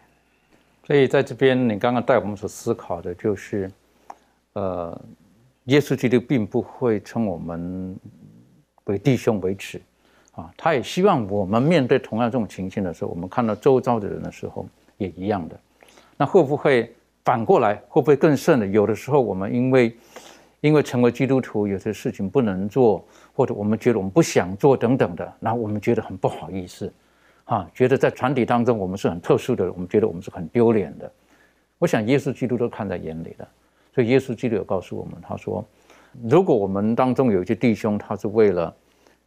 [0.88, 3.70] 所以在这边，你刚刚带我们所思考的就是，
[4.54, 4.98] 呃，
[5.66, 7.98] 耶稣基督并不会称我们。
[8.86, 9.82] 为弟兄为耻，
[10.34, 14.66] 啊，他也希望我们面对同样这种情形的时候，我们看到周遭的人的时候
[14.98, 15.60] 也一样的。
[16.18, 16.94] 那会不会
[17.24, 17.76] 反过来？
[17.88, 18.68] 会不会更甚的？
[18.68, 19.96] 有的时候我们因为
[20.62, 26.92] 因为成为基督徒，有些事情不能做，或者我们觉得我们不想做等等的，然后我们觉得很不好意思，
[27.46, 31.12] 啊，觉得在团体当中我们是很特殊的，我们觉得我们是很丢脸的。
[31.80, 33.48] 我想耶稣基督都看在眼里的，
[33.96, 35.66] 所以耶稣基督有告诉我们，他说。
[36.22, 38.74] 如果我们当中有一些弟兄，他是为了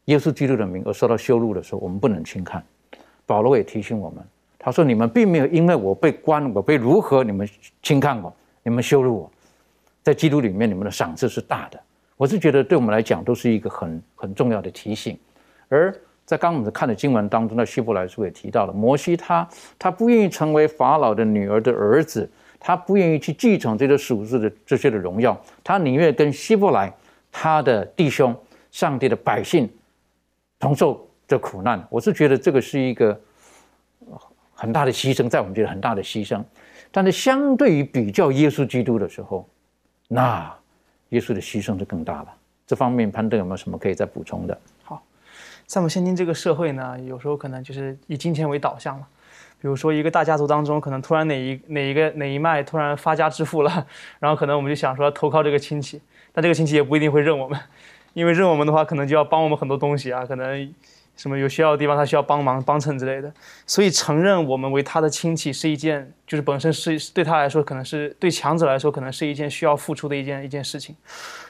[0.04, 2.62] 耶稣基督的名而受到羞辱的时候，我们不能轻看。
[3.26, 4.24] 保罗也提醒我们，
[4.58, 7.48] 他说：“你们并没有因为我被关，我被如何，你们
[7.82, 9.30] 轻看我，你们羞辱我，
[10.02, 11.80] 在基督里面，你们的赏赐是大的。”
[12.16, 15.18] 我是觉得对我们来讲都是一个很很重要的提醒。
[15.68, 15.94] 而
[16.24, 22.30] 在刚我们看的经文当中，的希伯来书也提到了，摩西他他不愿意成为法老的女儿的儿子。
[22.58, 26.92] 他不愿意去继承这个属世的这些的荣耀，他宁愿跟希伯来
[27.30, 28.34] 他的弟兄、
[28.70, 29.68] 上帝的百姓
[30.58, 31.86] 同受这苦难。
[31.90, 33.20] 我是觉得这个是一个
[34.54, 36.42] 很大的牺牲，在我们觉得很大的牺牲。
[36.90, 39.46] 但是相对于比较耶稣基督的时候，
[40.08, 40.50] 那
[41.10, 42.34] 耶稣的牺牲就更大了。
[42.66, 44.58] 这方面潘登有没有什么可以再补充的？
[44.82, 45.02] 好，
[45.66, 49.08] 在我们现今这个社会呢，有时候可能就是以金钱为导向了。
[49.60, 53.86] 比如说，一个大家族当中，可能突然哪一哪一个哪一脉突然发家致富了，
[54.20, 56.00] 然后可能我们就想说投靠这个亲戚，
[56.32, 57.58] 但这个亲戚也不一定会认我们，
[58.12, 60.74] 因为认我们的话，可能就要帮我们很多东西啊，可能
[61.16, 63.32] 什么有需要的地方他需要帮忙帮衬之类的，
[63.66, 70.94] 所以承认我们为他的亲戚是一件，就是本身是对他来说，可能是对强者来说，可能是一件需要付出的一件一件事情。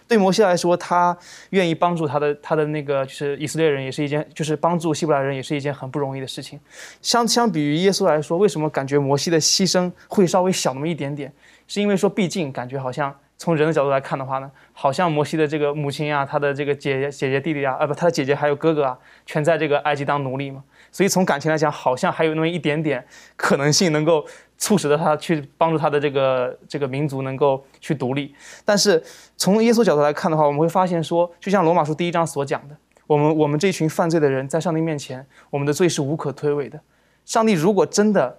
[0.09, 1.17] 对摩西来说，他
[1.51, 6.61] 愿意帮助他的他的那个就是以色列人，也是一件就是帮助希伯来人，也是一件很不容易的事情。
[7.03, 11.33] 相相比于耶稣来说，为什么感觉摩西的牺牲会稍微小那么一点点？
[11.67, 20.63] 是因为说，毕竟感觉好像从人的角度来看的话呢，好像摩西的这个母亲啊，他的这个姐姐姐姐弟弟啊，啊不，他的姐姐还有哥哥啊，全在这个埃及当奴隶嘛。
[20.93, 23.05] 所以从感情来讲，好像还有那么一点点
[23.37, 24.25] 可能性能够。
[24.59, 29.03] 促使着他去帮助他的这个这个民族能够去独立，但是
[29.37, 36.81] 从耶稣角度来看的话，我们会发现说，就像罗马书第一章所讲的，我们我们这群犯罪的人在上帝面前，我们的罪是无可推诿的。
[37.25, 38.39] 上帝如果真的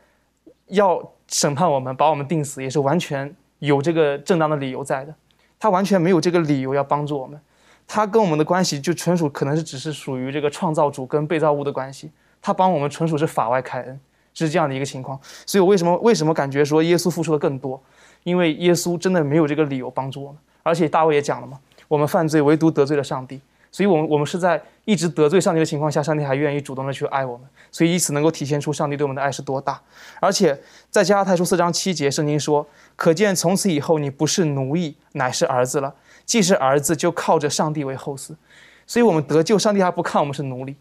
[0.68, 5.14] 要审判我们，把我们定死，也是完全有这个正当的理由在的。
[5.60, 7.40] 他完全没有这个理由要帮助我们，
[7.88, 14.00] 他跟我们的关系就纯属可能是只是属于这个创造主跟被造物的关系，他帮我们纯属是法外开恩。
[14.34, 17.82] 是这样的一个情况，所以我为什么为什么感觉说耶稣付出的更多？
[18.22, 23.40] 因为耶稣真的没有这个理由帮助我们，而且大卫也讲了嘛，我们犯罪唯独得罪了上帝，
[23.72, 29.80] 所以，我们我们是在一直得罪上帝的情况下，上帝还愿意主动的去爱我们，所以以此能够体现出上帝对我们的爱是多大。
[30.20, 35.94] 而且在加拉太书四章七节，圣经说：“可见从此以后，你不是奴役，乃是儿子了。
[36.26, 38.36] 既是儿子，就靠着上帝为后嗣。”
[38.88, 40.76] 所以，我们得救，上帝还不看我们是奴隶，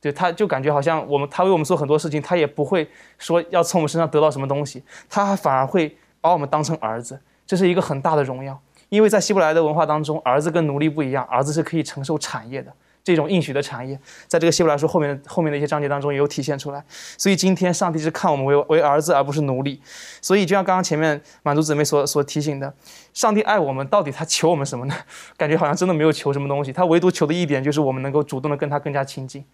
[0.00, 8.58] 对，他就感觉好像我们他为我们做很多事情，他也不会说要从我们身上得到什么东西，他反而会把我们当成儿子，这是一个很大的荣耀。
[8.90, 12.70] 因为在希伯来的文化当中，儿子跟奴隶不一样，儿子是可以承受产业的
[13.02, 16.84] 这种应许的产业，在这个希伯来书后面后面的一些章节当中也有体现出来。
[17.16, 19.80] 所以今天上帝是看我们为为儿子，而不是奴隶。
[20.20, 22.74] 所以就像刚刚前面满足姊妹所所提醒的，
[23.14, 24.94] 上帝爱我们，到底他求我们什么呢？
[25.36, 29.44] 感觉好像真的没有求什么东西，他唯独求的一点就是我们能够主动的跟他更加亲近。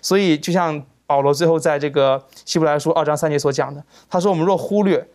[0.00, 5.06] 所以就像保罗最后在这个希伯来书二章三节所讲的，他说我们若忽略。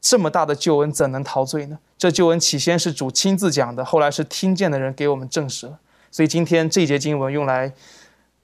[0.00, 1.78] 这么大的救恩怎能陶醉呢？
[1.98, 5.78] 这救恩起先是主亲自讲的，后来是听见的人给我们证实了。
[6.10, 7.72] 所以今天这节经文用来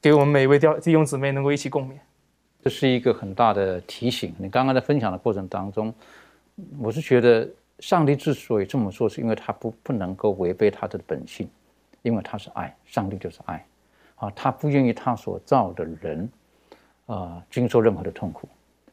[0.01, 1.95] 给我们每一位弟兄姊妹能够一起共勉，
[2.63, 4.35] 这是一个很大的提醒。
[4.39, 5.93] 你刚刚在分享的过程当中，
[6.79, 7.49] 我是觉得
[7.81, 11.49] 上帝之所以这么做，是因为他不不能够违背他的本性，
[12.03, 13.67] 因为他是爱，上帝就是爱
[14.17, 16.31] 啊，他不愿意他所造的人
[17.07, 18.47] 啊经受任何的痛苦，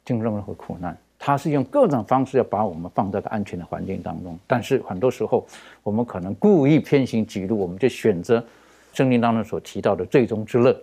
[0.05, 0.97] 经受任何苦难。
[1.25, 5.47] 他是用各种方式要把我们放在个安全的环境当中，但是很多时候
[5.81, 8.45] 我们可能故意偏行己路，我们就选择
[8.91, 10.77] 圣经当中所提到的最终之乐，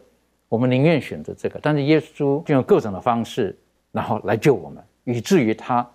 [0.49, 1.61] 我们宁愿选择这个。
[1.63, 3.55] 但是耶稣就用各种的方式，
[3.93, 5.87] 然后来救我们，以至于他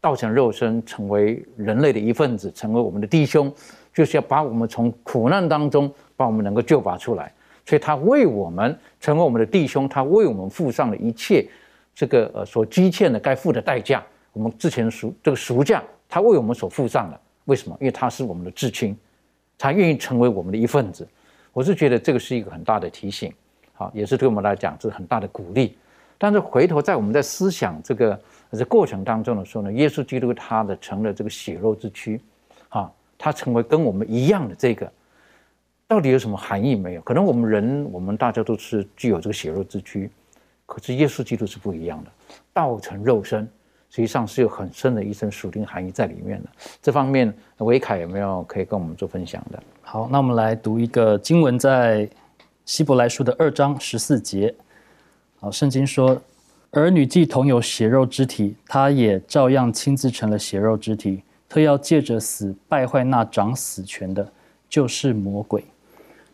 [0.00, 3.52] 道成肉身，成为人类的一份子，成为我们的弟兄，
[3.92, 7.30] 就是要把我们从苦难当中把我们能够救拔出来。
[7.66, 11.46] 所以他为我们成为我们的弟兄，他为我们付上了一切。
[11.94, 17.76] 这个呃所积欠的该付的代价，我们之前赎这个赎价，他为我们所付上的，为什么？
[17.80, 18.96] 因为他是我们的至亲，
[19.56, 21.06] 他愿意成为我们的一份子。
[21.52, 23.32] 我是觉得这个是一个很大的提醒，
[23.74, 25.78] 好，也是对我们来讲是很大的鼓励。
[26.18, 32.20] 但是回头在我们在思想这个这过程当中的时候呢，耶稣基督他的成了这个血肉之躯，
[32.70, 34.90] 啊，他成为跟我们一样的这个，
[35.86, 37.02] 到底有什么含义没有？
[37.02, 40.10] 可能我们人我们大家都是具有这个血肉之躯。
[40.66, 42.10] 可是耶稣基督是不一样的，
[42.52, 43.46] 道成肉身，
[43.90, 46.48] 实际上是有很深的一层属灵含义在里面的。
[46.80, 49.62] 这方面，维凯有没有可以跟我们做分享的？
[49.82, 52.08] 好，那我们来读一个经文，在
[52.64, 54.54] 希伯来书的二章十四节。
[55.38, 56.20] 好，圣经说
[56.72, 64.26] ：“儿女既同有血肉之体，他也照样亲自成了血肉之体，特要借着死败坏那掌死权的，
[64.68, 65.62] 就是魔鬼。”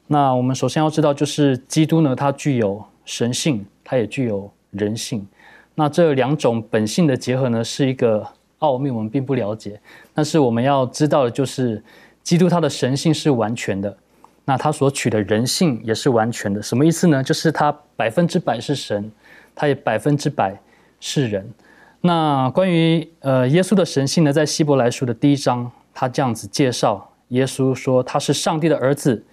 [0.06, 3.66] 那我们首先要知道，就是基督呢，他具有神性。
[3.90, 5.26] 它也具有人性，
[5.74, 8.24] 那这两种本性的结合呢，是一个
[8.60, 9.80] 奥秘，我们并不了解。
[10.14, 11.82] 但是我们要知道的就是，
[12.22, 13.98] 基督他的神性是完全的，
[14.44, 16.62] 那他所取的人性也是完全的。
[16.62, 17.20] 什么意思呢？
[17.20, 19.10] 就是他百分之百是神，
[19.56, 20.56] 他也百分之百
[21.00, 21.52] 是人。
[22.00, 29.24] 那关于呃耶稣的神性呢，在希伯来书的第一章，他这样子介绍耶稣说他是上帝的儿子，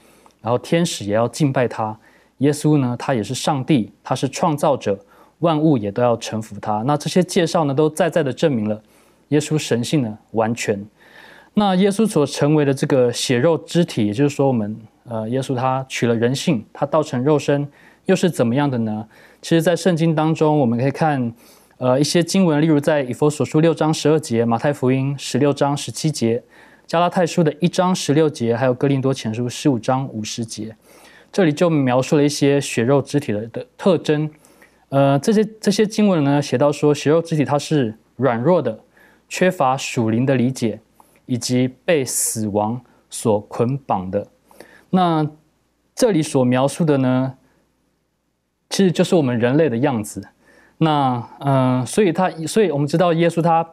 [0.42, 1.96] 然后天使也要敬拜他。
[2.40, 5.00] 耶稣呢，他也是上帝，他是创造者，
[5.40, 6.84] 万物也都要臣服他。
[6.84, 8.82] 那这些介绍呢，都再再的证明了
[9.30, 10.86] 耶稣神性呢完全。
[11.56, 17.68] 那耶稣所成为的这个血肉肢体，也就是说，我们呃，耶稣他取了人性，他道成肉身，
[18.06, 19.08] 又是怎么样的呢？
[19.42, 21.34] 其实，在圣经当中，我们可以看
[21.78, 26.44] 呃一些经文，例如在以佛所书六章十二节，马太福音十六章十七节，
[26.86, 30.76] 加拉太书的一章十六节，还有哥林多前书十五章五十节。
[31.32, 34.28] 这里就描述了一些血肉肢体的的特征，
[34.90, 38.80] 呃，这些这些经文呢写到说，血肉肢体它是软弱的，
[39.30, 40.80] 缺乏属灵的理解，
[41.28, 44.28] 以及被死亡所捆绑的。
[44.90, 45.28] 那
[45.94, 47.36] 这里所描述的呢，
[48.70, 50.28] 其实就是我们人类的样子。
[50.80, 53.68] 那嗯，所以他，所以我们知道耶稣他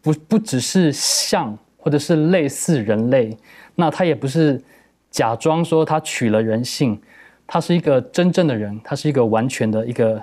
[0.00, 3.36] 不不只是像或者是类似人类，
[3.74, 4.62] 那他也不是。
[5.10, 7.00] 假装说他取了人性，
[7.46, 10.22] 他是一个真正的人，他是一个完全的一个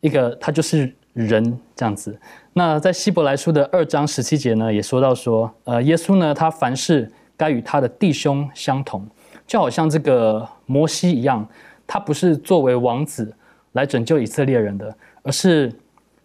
[0.00, 2.16] 一个，他就是人这样子。
[2.52, 9.06] 那在希伯来书的二章十七节呢，也说到说，呃，耶稣呢，他凡事该与他的弟兄相同，
[9.46, 11.46] 就好像这个摩西一样，
[11.86, 13.34] 他不是作为王子
[13.72, 15.72] 来拯救以色列人的，而是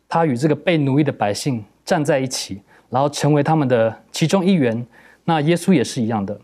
[0.08, 4.86] 他与这个被奴役的百姓站在一起，然后成为他们的其中一员。
[5.26, 6.40] 那耶稣也是一样的。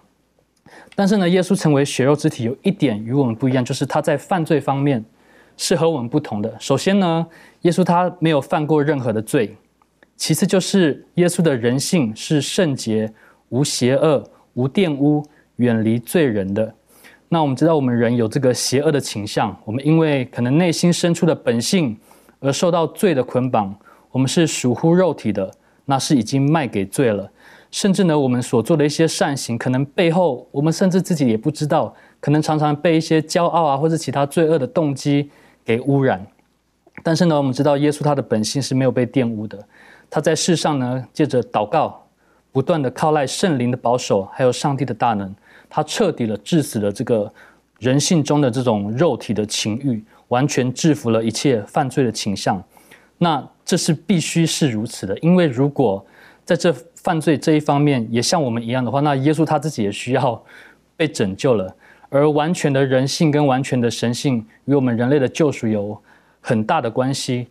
[0.95, 5.03] 但是呢，耶稣成为血肉之体有一点与我们不一样，就是他在犯罪方面
[5.57, 6.55] 是和我们不同的。
[6.59, 7.25] 首先呢，
[7.61, 9.47] 耶稣他没有犯过任何的罪；
[10.15, 13.11] 其次就是耶稣的人性是圣洁、
[13.49, 14.23] 无邪恶、
[14.53, 15.25] 无玷污、
[15.55, 16.73] 远离罪人的。
[17.29, 21.97] 那我们知道，我们人有这个邪恶的倾向，我们因为可能内心深处的本性
[22.39, 23.75] 而受到罪的捆绑，
[24.11, 25.51] 我们是属乎肉体的，
[25.85, 27.29] 那是已经卖给罪了。
[27.71, 35.31] 甚至呢，我们所做的一些善行，可能背后我们甚至自己也不知道，可能常常被一些骄傲啊，或者其他罪恶的动机
[35.65, 36.23] 给污染。
[37.01, 39.57] 但是呢，我们知道耶稣他的本性是没有被玷污的，
[40.07, 42.05] 他在世上呢，借着祷告，
[42.51, 45.33] 不断的靠赖圣灵的保守，还有上帝的大能，
[45.67, 47.33] 他彻底了致死了这个
[47.79, 52.63] 人性中的这种肉体的情欲，完全制服了一切犯罪的倾向。
[53.23, 56.05] 那这是必须是如此的，因为如果
[56.43, 60.43] 在这犯罪这一方面也像我们一样的话，那耶稣他自己也需要
[60.97, 61.73] 被拯救了。
[62.09, 65.97] 而完全的人性跟完全的神性与我们人类的救赎有
[66.41, 67.47] 很大的关系。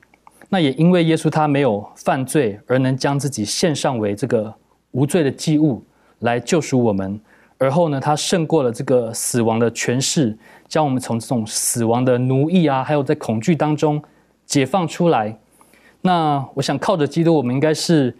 [0.50, 4.54] 那也因为耶稣他没有犯罪，而能将自己献上为这个
[4.90, 5.82] 无罪的祭物
[6.18, 7.18] 来救赎我们。
[7.58, 10.36] 而后呢，他胜过了这个死亡的权势，
[10.68, 14.02] 将我们从这种死亡的奴役啊，还有在恐惧当中
[14.44, 15.38] 解放出来。
[16.02, 18.14] 那我想靠着基督，我们应该是。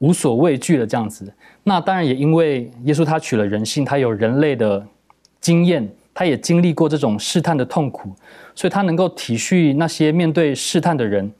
[0.00, 1.30] 无所畏惧的这样子，
[1.62, 4.82] 那当然也因为耶稣他取了人性，他有人类的
[5.42, 8.10] 经验，他也经历过这种试探的痛苦，
[8.54, 11.30] 所以他能够体恤那些面对试探的人，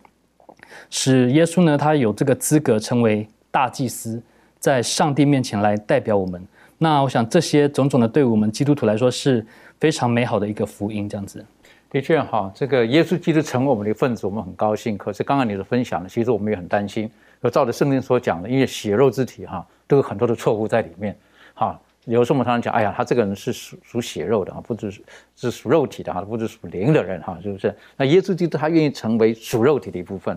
[0.91, 4.23] 使耶稣呢他有这个资格成为大祭司，
[4.59, 6.47] 在上帝面前来代表我们。
[6.77, 9.43] 那我想这些种种的对我们基督徒来说是
[9.79, 11.43] 非常美好的一个福音，这样子。
[11.91, 14.97] 的确哈，这个耶稣基督成为我们的一份子，我们很高兴。
[14.97, 17.11] 可是刚刚你的分享呢，其实我们也很担心。
[17.53, 21.17] 照着圣经所讲的，因为血肉之体哈，都有很多的错误在里面，
[21.55, 21.79] 哈。
[22.07, 25.03] 有时候我们常常讲，哎呀，他这个人是属属血肉的啊，不是
[25.37, 27.75] 是属肉体的哈，不是属灵的人哈，是不是？
[27.97, 30.37] 那耶稣基督他愿意成为属肉体的一部分，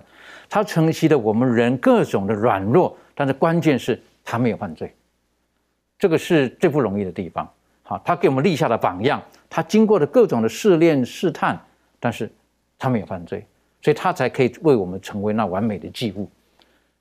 [0.50, 4.94] 他承袭了我们人各种的软弱，但是关键是他没有犯罪，
[5.98, 7.50] 这个是最不容易的地方。
[7.94, 11.60] 好，他给我们立下了榜样，他经过了各种的试炼试探，
[12.00, 12.28] 但是
[12.80, 13.46] 他没有犯罪，
[13.84, 16.28] 所以他才可以为我们成为那完美的祭物。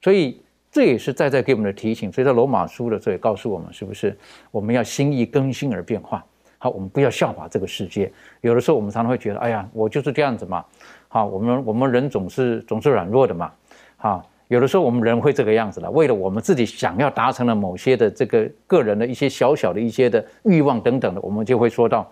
[0.02, 2.12] 所以这也是在在给我们的提醒。
[2.12, 4.14] 所以在罗马书的时候也告诉我们，是不是
[4.50, 6.22] 我们要心意更新而变化？
[6.58, 8.12] 好，我们不要效法这个世界。
[8.42, 10.62] 有的时候我们常常会觉得，哎呀，我就是这样子嘛。
[11.08, 13.50] 好，我们我们人总是总是软弱的嘛。
[13.96, 22.06] 好，有的时候我们人会这个样子的，为了我们自己想要达成了某些的这个个人的一些小小的一些的欲望等等的，我们就会说到，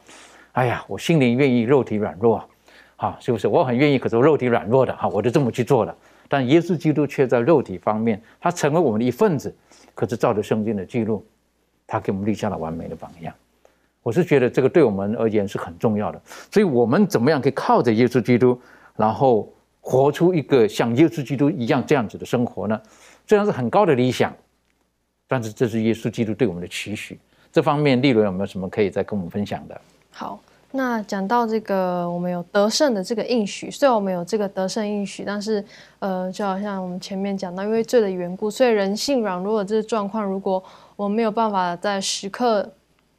[0.53, 2.43] 哎呀，我心灵愿意，肉体软弱
[2.97, 3.15] 啊。
[3.21, 3.47] 是不是？
[3.47, 5.95] 我很愿意，可是我肉体软弱的，哈，我就这么去做了。
[6.29, 9.55] 但耶稣基督却在肉体方面，他成为我们的一份子。
[9.95, 11.23] 可是照着圣经的记录，
[11.87, 13.35] 他给我们立下了完美的榜样。
[14.03, 16.19] 我是觉得这个对我们而言是很重要的。
[16.51, 18.59] 所以，我们怎么样可以靠着耶稣基督，
[18.97, 22.81] 然后活出一个像耶稣基督一样这样子的生活呢？
[23.27, 24.33] 虽然是很高的理想，
[25.27, 27.19] 但是这是耶稣基督对我们的期许。
[27.53, 29.81] 这方面，利伦有没有什么可以再跟我们分享的？
[30.11, 30.41] 好。
[30.73, 35.65] 那讲到这个，我们有得胜的这个应许，虽然我们有这个得胜应许，但是，
[35.99, 40.63] 呃，就好像我们前面讲到，因为罪的缘故，所以人性软弱的这个状况，如果
[40.95, 42.71] 我们没有办法在时刻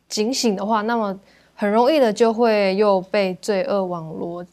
[0.07, 1.19] 警醒的话，那么
[1.53, 4.45] 很容易的就会又被罪恶网罗。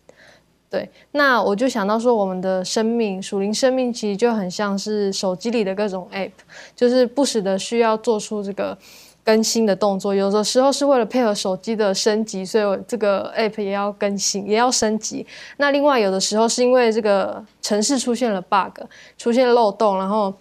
[0.71, 6.33] 对，那我就想到说，我们的生命属灵生命其实就很像是手机里的各种 App，
[6.77, 8.77] 就是不时的需要做出这个。
[9.25, 15.27] 更新的动作，有的时候是为了配合手机的升级，所以这个 app 也要更新，也要升级。
[15.59, 18.81] 那另外有的时候是因为这个城市出现了 bug，
[19.19, 20.33] 出现漏洞，然后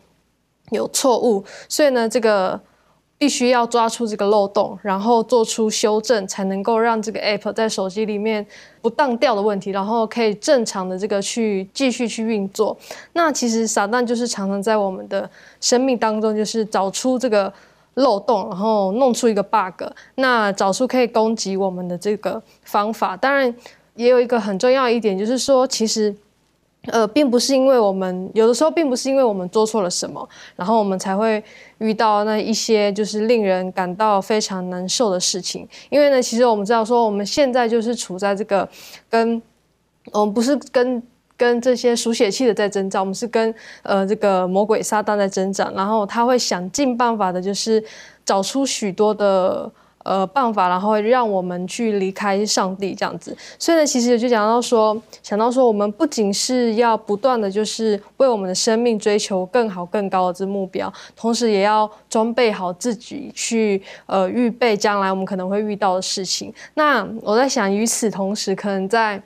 [0.69, 2.57] 有错误，所以呢，这个
[3.17, 8.45] 必须要抓出这个漏洞，然后做出修正，才能够让这个 app 在手机里面
[8.81, 12.77] 不当掉的问题，然后可以正常的这个去继续去运作。
[13.13, 17.51] 那其实撒旦就是常常在我们的生命当中，就是找出这个。
[17.97, 23.17] 漏洞，然后弄出一个 bug，那找出可以攻击我们的这个方法。
[23.17, 23.51] 当然，
[23.95, 26.15] 也有一个很重要一点，就是说，其实，
[26.87, 31.43] 呃，并不是因为我们有的时候，并不是因为我们做错了什么，然后我们才会
[31.77, 35.67] 遇到那一些就是令人感到非常难受的事情。
[35.89, 38.67] 因为呢，其实我们知道说，我们现在就是处在这个
[39.09, 39.41] 跟
[40.11, 41.01] 我们不是跟。
[41.39, 47.83] 跟这些属血气的在征战，我们是跟呃这个魔鬼撒旦在征战，然后他会想尽办法的，就是
[48.25, 49.71] 找出许多的
[50.07, 53.35] 呃办法，然后让我们去离开上帝这样子。
[53.59, 66.53] 所以呢，其实就讲到说，想到说，我们不仅是要不断的就是为我们的生命追求更好更高的这目标，同时也要装备好自己去呃预备将来我们可能会遇到的事情。
[66.75, 69.21] 那我在想，与此同时，可能在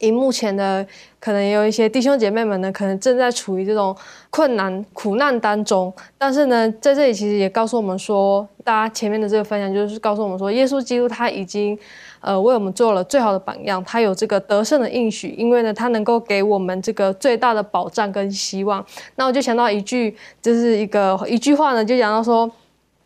[0.00, 0.86] 荧幕前的
[1.20, 3.96] 可能也有一些弟兄姐妹们呢，可能正在处于这种
[4.30, 5.92] 困难苦难当中。
[6.16, 11.78] 但是呢，在这里其实也告诉我们说，大家前面的这个分享就是告诉我们说，耶稣基督他已经
[12.20, 18.84] 呃为我们做了最好的榜样，他有这个得胜的应许，因为呢，他能够给我们这个最大的保障跟希望。
[19.16, 22.50] 那我就想到一句，就是一个一句话呢，就讲到说。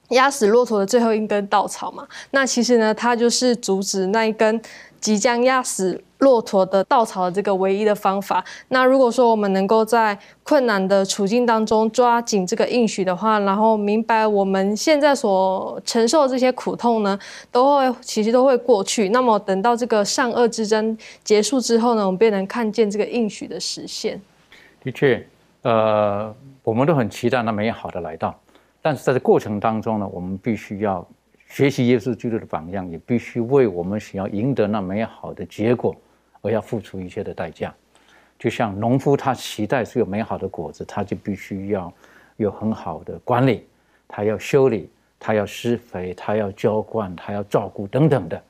[0.09, 4.61] 压死骆驼的最后一根稻草嘛，那其实呢，它就是阻止那一根
[5.01, 8.43] 即将压死骆驼的稻草的这个唯一的方法。
[8.69, 17.19] 那如果说我们能够在困难的处境当中抓紧这个应许的话，然后明白我们现在所承受的这些苦痛呢，
[17.51, 19.09] 都会其实都会过去。
[19.11, 24.21] 那么等到这个善恶之争结束之后呢，我们便能看见这个应许的实现。
[24.83, 25.27] 的确，
[25.63, 28.35] 呃，我们都很期待那美好的来到。
[28.81, 31.07] 但是在这过程当中呢，我们必须要
[31.49, 35.95] 学习耶稣基督的榜样，也必须为我们想要赢得那美好的结果
[36.43, 37.75] 而要付出一切的代价。
[38.39, 41.91] 就像农夫他期待是有美好的果子，他就必须要
[42.37, 43.67] 有很好的管理，
[44.07, 48.43] 他要修理，他要施肥，他要浇灌，他要照顾等等的。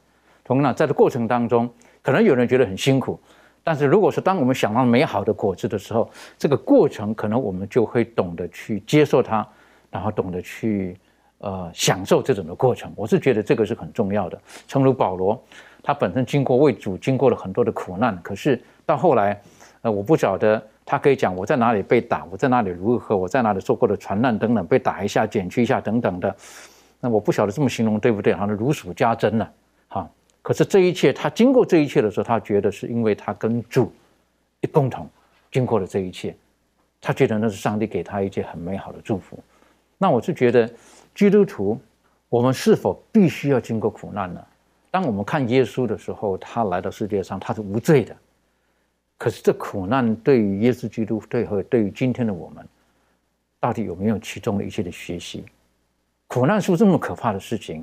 [0.43, 1.72] 同样，在这过程当中，
[2.03, 3.20] 可能有人觉得很辛苦，
[3.62, 9.47] 但是如果是当我们想到美好的果子的时候，这个过程可能我们就会懂得去接受它。
[9.90, 10.97] 然后懂得去，
[11.36, 14.40] 呃，享受这种的过程，我是觉得这个是很重要的。
[14.66, 15.38] 诚如保罗，
[15.83, 19.41] 他本身经过为主经过了很多的苦难，可是到后来，
[19.80, 26.35] 呃，我不晓得他可以讲我在哪里被打，我在哪里如何，我在哪里受过的传难等等，被打一下，减去一下等等的。
[27.01, 28.33] 那我不晓得这么形容对不对？
[28.33, 29.53] 好像如数家珍了，
[29.89, 30.09] 哈。
[30.41, 33.93] 可是这一切，他经过这一切的时候，他觉得是因为他跟主
[34.61, 35.09] 一共同
[35.51, 36.35] 经过了这一切，
[37.01, 39.37] 他觉得那是上帝给他一件很美好的祝福。
[39.99, 40.68] 那我是觉得，
[41.14, 41.76] 基督徒，
[42.28, 44.41] 我们是否必须要经过苦难呢？
[44.93, 48.14] 当我们看耶稣的时候，他来到世界上，他是无罪的。
[49.16, 52.62] 可是这苦难对于耶稣基督，对和对于今天的我们，
[53.59, 55.47] 到底有没有其中的一些的学习？
[56.26, 57.82] 苦难是不是这么可怕的事情？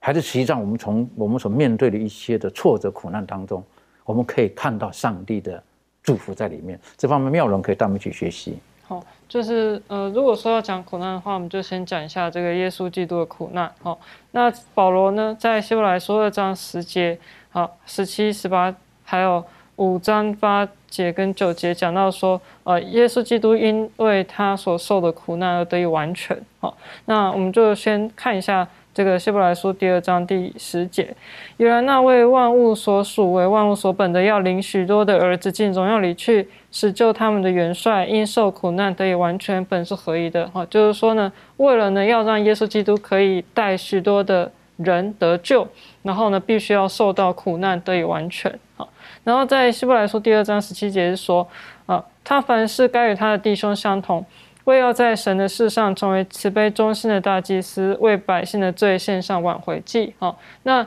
[0.00, 3.64] 还是实际上我们从我们所面对的一些的挫折苦难当中，
[4.04, 5.62] 我们可以看到上帝的
[6.02, 6.78] 祝福在里面？
[6.98, 8.58] 这方面妙人可以带我们去学习。
[8.86, 13.72] 好，就是呃，如果说要讲苦难的话，我们就先讲一下这个耶稣基督的苦难。
[13.82, 13.98] 好，
[14.32, 17.18] 那保罗呢，在希伯来书二章十节、
[17.50, 18.74] 好十七、十八，
[19.04, 19.44] 还有
[19.76, 26.40] 五章八节跟九节讲到说，呃，耶稣基督因为他所受的苦难而得以完全。
[26.60, 26.76] 好，
[27.06, 28.68] 那我们就先看一下。
[28.94, 31.16] 这个希伯来书第二章第十节，
[31.56, 40.46] 原来那位万物所属、为万物所本的，要领许多的儿子进荣耀里去，使救他们的元帅因受苦难得以完全，本是合一的。
[40.50, 45.66] 哈，就是说呢，为了呢要让耶稣基督可以带许多的人得救，
[46.02, 48.56] 然后呢必须要受到苦难得以完全。
[48.76, 48.88] 好，
[49.24, 51.48] 然后在希伯来书第二章十七节是说，
[51.86, 54.24] 啊，他凡事该与他的弟兄相同。
[54.64, 60.14] 为要在神的事上成为慈悲忠心的大祭司，为百姓的罪献上挽回祭。
[60.18, 60.86] 好，那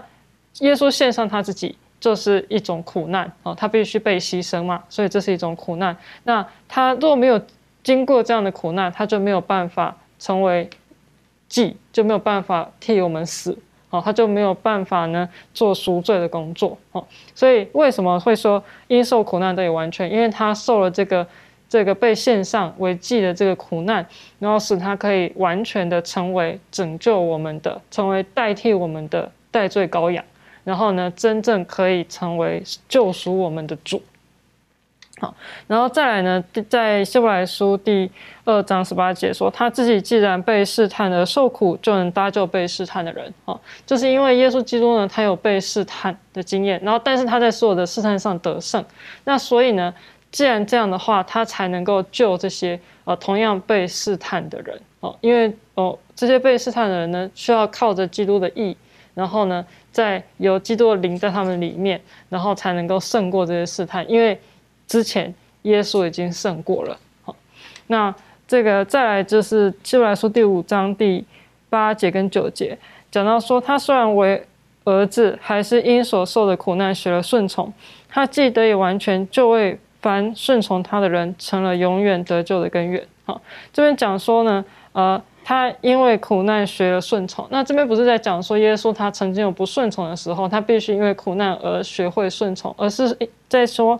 [0.61, 3.31] 耶稣献上他自己，就是一种苦难。
[3.43, 5.95] 哦，他必须被牺牲嘛，所以这是一种苦难。
[6.23, 7.39] 那他若没有
[7.83, 10.67] 经过这样的苦难，他就没有办法成为
[11.47, 13.55] 祭，就没有办法替我们死。
[13.91, 16.75] 哦，他就没有办法呢做赎罪的工作。
[16.93, 17.05] 哦，
[17.35, 20.11] 所以为什么会说因受苦难得以完全？
[20.11, 21.27] 因为他受了这个。
[21.69, 24.05] 这个被献上为祭的这个苦难，
[24.39, 30.23] 然后使他可以完全的成为拯救我们的，成为代替我们的代罪羔羊，
[30.63, 34.01] 然后呢，真正可以成为救赎我们的主。
[35.19, 38.09] 好，然后再来呢，在希伯来书第
[38.45, 43.33] 二章十八节说，他自己既然被试探而受苦，就能搭救被试探的人。
[43.45, 48.85] 哦，就是因为耶稣基督呢，他有被试探的经验，然后但是他在所有的试探上得胜，
[49.25, 49.93] 那所以呢。
[50.31, 58.75] 既然这样的话，他才能够救这些呃同样被试探的人哦，因为哦这些被试探的人呢，需要靠着基督的义，
[59.13, 61.99] 然后呢，在有基督的灵在他们里面，
[62.29, 64.39] 然后才能够胜过这些试探，因为
[64.87, 66.97] 之前耶稣已经胜过了。
[67.23, 67.35] 好，
[67.87, 68.13] 那
[68.47, 71.25] 这个再来就是希伯来书第五章第
[71.69, 72.77] 八节跟九节，
[73.09, 74.45] 讲到说他虽然为
[74.83, 77.73] 儿子，还是因所受的苦难学了顺从，
[78.07, 83.05] 他既得以完全，就为凡顺从他的人，成了永远得救的根源。
[83.25, 83.41] 好，
[83.73, 87.47] 这边讲说呢，呃，他因为苦难学了顺从。
[87.49, 93.17] 那这边不是在讲说耶稣他曾经有不顺从的时候，他必须因为苦难而学会顺从，而是
[93.49, 93.99] 在说，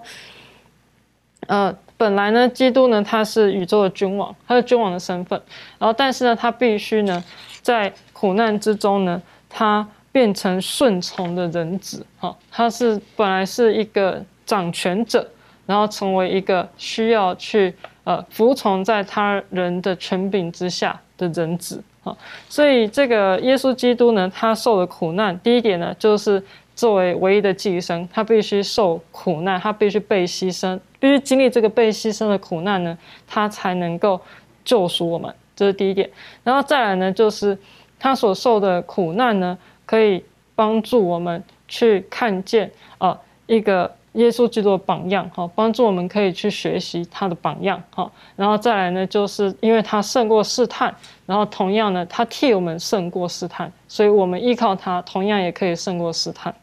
[1.47, 5.41] 呃，本来呢，基督呢他是宇宙的君王，他是君王的身份，
[5.79, 7.23] 然后但是呢，他必须呢
[7.61, 12.05] 在苦难之中呢，他变成顺从的人子。
[12.17, 14.23] 好，他是本来是一个。
[14.47, 15.29] 掌权者，
[15.67, 17.71] 然后成为一个需要去
[18.05, 22.17] 呃服从在他人的权柄之下的人子啊。
[22.49, 26.43] 所以这个耶稣基督呢，他受的苦难，第一点呢，就是
[26.73, 32.97] 作为唯一的寄生，他必须受苦难，他必须被牺牲，必须经历这个被牺牲的苦难呢，
[33.27, 34.19] 他才能够
[34.63, 35.33] 救赎我们。
[35.55, 36.09] 这是第一点。
[36.43, 37.57] 然后再来呢，就是
[37.99, 48.11] 他所受的苦难呢，可以帮助我们去看见啊一个耶稣基督的榜样，哈，帮助我们可以去学习他的榜样，哈。
[48.35, 50.93] 然后再来呢，就是因为他胜过试探，
[51.27, 56.53] 然后同样呢，他替我们胜过试探，所以我们依靠他，同样也可以胜过试探。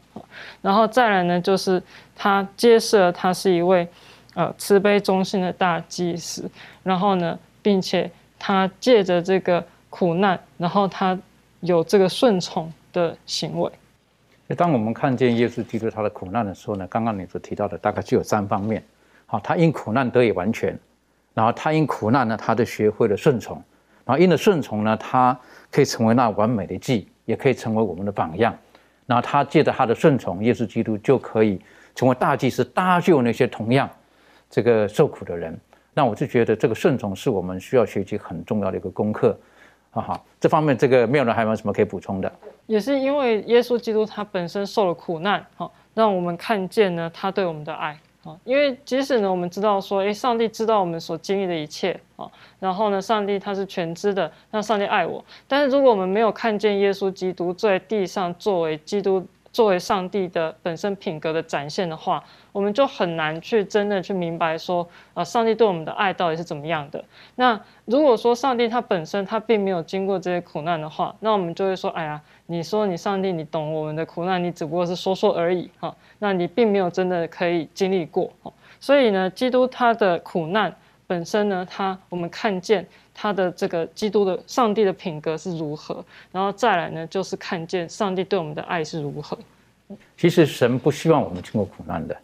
[0.61, 1.81] 然后再来呢，就是
[2.13, 3.87] 他揭示了他是一位
[4.33, 6.49] 呃慈悲忠心的大祭司，
[6.83, 11.17] 然后呢，并且他借着这个苦难，然后他
[11.61, 13.71] 有这个顺从的行为。
[14.53, 18.83] 当我们看见耶稣基督他的苦难的时候呢，刚刚你所提到的大概就有三方面。
[19.25, 20.77] 好，他因苦难得以完全，
[21.33, 23.55] 然后他因苦难呢，他就学会了顺从，
[24.05, 25.35] 然后因了顺从呢，他
[25.71, 28.55] 可以成为那完美的祭，也可以成为我们的榜样。
[29.07, 31.59] 然后他借着他的顺从，耶稣基督就可以
[31.95, 33.89] 成为大祭司，搭救那些同样
[34.47, 35.59] 这个受苦的人。
[35.93, 39.35] 那我就觉得这个顺从是我们需要学习很重要的一个功课。
[39.95, 42.29] 好好，这方面这个没有人还有什么可以补充的？
[42.67, 52.29] 也是因为耶稣基督他本身受了苦难，好让我们看见呢他对我们的爱，啊，因为即使呢我们知道说，诶，上帝知道我们所经历的一切，啊，
[52.59, 59.25] 然后呢上帝他是全知的，那上帝爱我，但是如果我们没有看见耶稣基督在地上作为基督。
[59.55, 67.01] 作为上帝的本身品格的展现的话，我们就很难去真的去明白说，啊，上帝对我们的爱到底是怎么样的。
[67.35, 75.95] 那如果说上帝他本身他并没有经过这些苦难的话，那我们就会说，哎呀，你说你上帝你懂我们的苦难，你只不过是说说而已哈。
[76.19, 78.29] 那你并没有真的可以经历过。
[78.81, 80.75] 所以呢，基督他的苦难
[81.07, 82.85] 本身呢，他我们看见。
[83.17, 86.03] 他的这个基督的上帝的品格是如何，
[86.33, 89.37] 然后再来呢，就是看见上帝对我们的爱是如何。
[90.17, 92.17] 其实神不希望我们经过苦难的，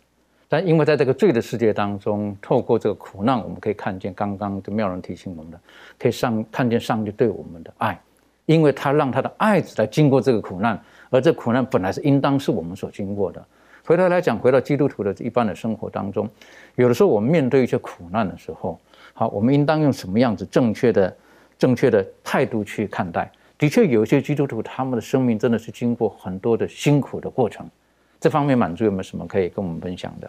[0.50, 5.60] 但因为在这个罪的世界当中，透过这个苦难，我们可以看见刚刚的妙人提醒我们的，
[5.98, 7.98] 可以上看见上帝对我们的爱，
[8.46, 10.78] 因为他让他的爱子来经过这个苦难，
[11.10, 13.42] 而这苦难本来是应当是我们所经过的。
[13.86, 16.30] 回头来讲，回到基督徒的一般的生活当中，
[16.76, 18.78] 有的时候我们面对一些苦难的时候。
[19.22, 21.15] 好，我们应当用什么样子正确的、
[21.55, 23.32] 正确的态度去看待？
[23.55, 27.69] 的确，有一些基督徒，他们的生命真的是经过很多的辛苦的过程。
[28.19, 30.28] 这方面，满足有没有什么可以跟我们分享的？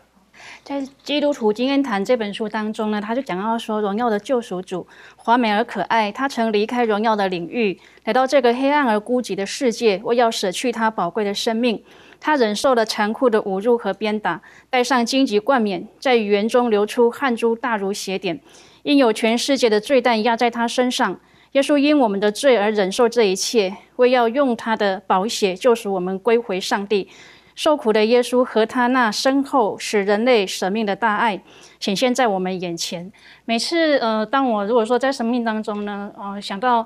[0.63, 4.87] 在《基督徒经验谈》这本书当中呢，他就讲到说，荣耀的救赎主，
[5.17, 11.83] 华美而可爱，他曾离开荣耀的领域，来到这个黑暗而孤寂的世界，为要舍去他宝贵的生命。
[12.21, 18.39] 他忍受了残酷的侮辱和鞭打，戴上荆棘冠冕，在语言中流出汗珠大如血点。
[18.83, 21.21] 因有全世界的罪担压在他身上，
[21.53, 27.09] 耶稣因我们的罪而忍受这一切，为要用他的宝血救赎我们归回上帝。
[27.55, 31.43] 受苦的耶稣和他那深厚使人类舍命的大爱
[31.79, 33.13] 显现在我们眼前。
[33.45, 36.79] 每次，呃，当我如果说在生命当中呢，呃，想到，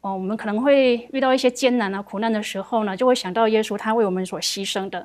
[0.00, 5.04] 哦，我们可能会遇到一些艰难啊、苦难的时候呢，就会想到耶稣他为我们所牺牲的。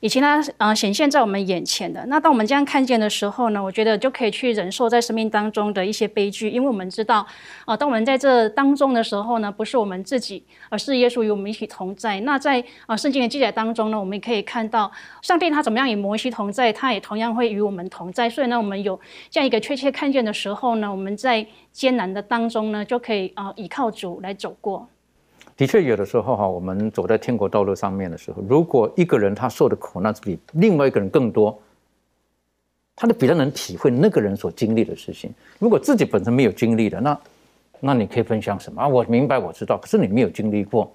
[0.00, 7.26] 以前它呃显现在我们眼前的，那当我们这样看见的时候呢，我觉得就可以去忍受在生命当中的一些悲剧，因为我们知道，
[7.64, 12.20] 啊，当我们在这当中的时候呢，不是我们自己，而是耶稣与我们一起同在。
[12.20, 14.90] 那在啊圣经的记载当中呢，我们也可以看到，
[15.22, 18.28] 上帝他怎么样与摩西同在，他也同样会与我们同在。
[18.28, 18.98] 所以呢，我们有
[19.30, 24.88] 这样一个确切看见的时候呢，我们在艰难的当中呢，就可以啊依靠主来走过。
[25.56, 31.56] 的确，有的时候哈，我们走在天国道路上面的时候，如果一个人他受的苦难比另外一个人更多，
[32.96, 35.32] 他就比较能体会那个人所经历的事情。
[35.58, 37.18] 如果自己本身没有经历的，那
[37.80, 38.88] 那你可以分享什么啊？
[38.88, 40.92] 我明白，我知道，可是你没有经历过。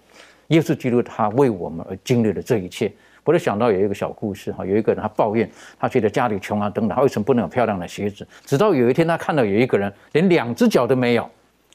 [0.48, 2.92] 耶稣基督他为我们而经历了这一切。
[3.24, 5.48] 我就想到有一个小故事哈，有一个人他抱怨，
[5.78, 8.28] 他觉得家里穷啊等等，他为什么不能有漂亮的鞋子？
[8.44, 11.30] 直到有一天他看到有一个人连两只脚都没有，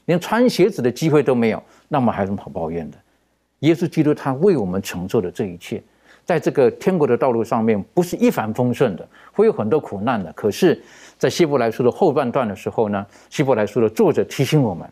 [0.05, 1.61] 连穿鞋子的机会都没有。
[1.87, 2.97] 那么还有什么好抱怨的？
[3.59, 5.81] 耶稣基督他为我们承受的这一切，
[6.23, 10.31] 在这个天国的道路上面，不是一帆风顺的，会有很多苦难的。
[10.33, 10.79] 可是，
[11.17, 14.87] 在希伯来书的后半段的时候呢，希伯来书的作者提醒我们：，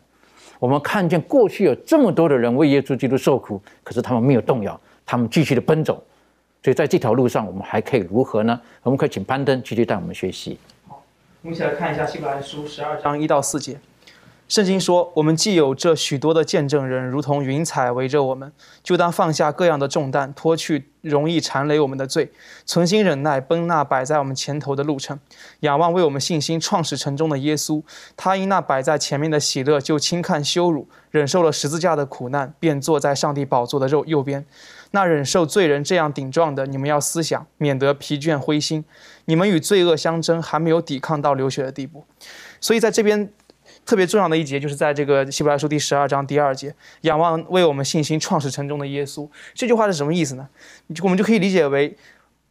[0.58, 6.02] 我们看见过去有这么多的人为耶稣基督受苦，可是他们没有动摇，他们继续的奔走。
[6.62, 8.58] 所以在这条路上，我们还可以如何呢？
[8.82, 10.58] 我们可以请攀登继续带我们学习。
[10.88, 11.02] 好，
[11.42, 13.78] 我们一起来看一下希伯来书十二章一到四节。
[14.46, 22.30] 圣经说：“我们既有这许多的见证人，如同云彩围着我们，就当放下各样的重担，脱去容易缠累我们的罪，
[22.66, 25.18] 存心忍耐，奔那摆在我们前头的路程，
[25.60, 27.82] 仰望为我们信心创始成终的耶稣。
[28.18, 34.44] 他因那摆在前面的喜乐，就轻看羞辱，忍受了十字架的苦难，便坐在上帝宝座的右右边。
[34.90, 38.84] 那忍受罪人这样顶撞的，你们要思想，免得疲倦灰心。
[39.24, 42.04] 你们与罪恶相争，还没有抵抗到流血的地步。
[42.60, 43.32] 所以在这边。”
[43.84, 49.28] 特别重要的一节就是在这个希伯来书第十二章第二节，仰望为我们信心创始成终的耶稣。
[49.54, 50.48] 这句话是什么意思呢？
[51.02, 51.96] 我们就可以理解为，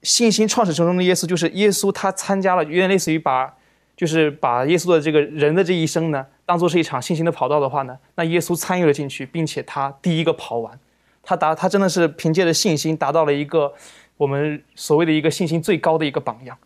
[0.01, 3.53] 信心创始成终的耶稣就是耶稣，他参加了，有点类似于把，
[3.95, 10.79] 就是把耶稣的这个人的这一生呢，当做是一场信心的跑道的话呢，那耶稣参与了进去，并且他第一个跑完，
[11.23, 13.73] 他达他真的是凭借着信心达到了一个
[14.17, 16.57] 我们所谓的一个信心最高的一个榜样。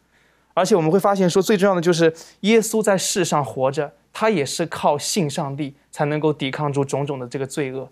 [0.57, 3.93] 而且我们会发现说，最重要的就是耶稣在世上活着。
[4.11, 7.87] 他也是靠信上帝才能够抵抗住种种的这个罪恶，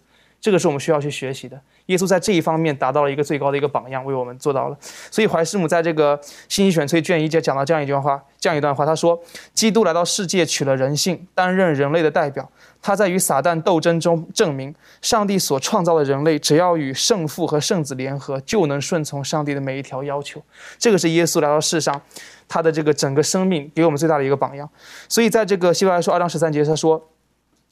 [0.46, 1.60] 这个是我们需要去学习的。
[1.88, 4.78] 耶稣在这一方面达到了一个最高的一个榜样，为我们做到了。
[5.10, 9.20] 所以怀师母在这个信息选粹卷一节讲到这样一句话，这样一段话，他说
[9.56, 12.48] ：“基督来到世界，取了人性，担任人类的代表。
[12.80, 20.40] 他在与撒旦斗争中证明，上帝所创造的人类，只要与圣父和圣子联合，就能顺从上帝的每一条要求。
[20.78, 22.00] 这个是耶稣来到世上。”
[22.48, 24.70] 他的这个整个生命给我们最大的一个榜样，
[25.10, 27.04] 所以在这个希伯来书二章十三节，他说：“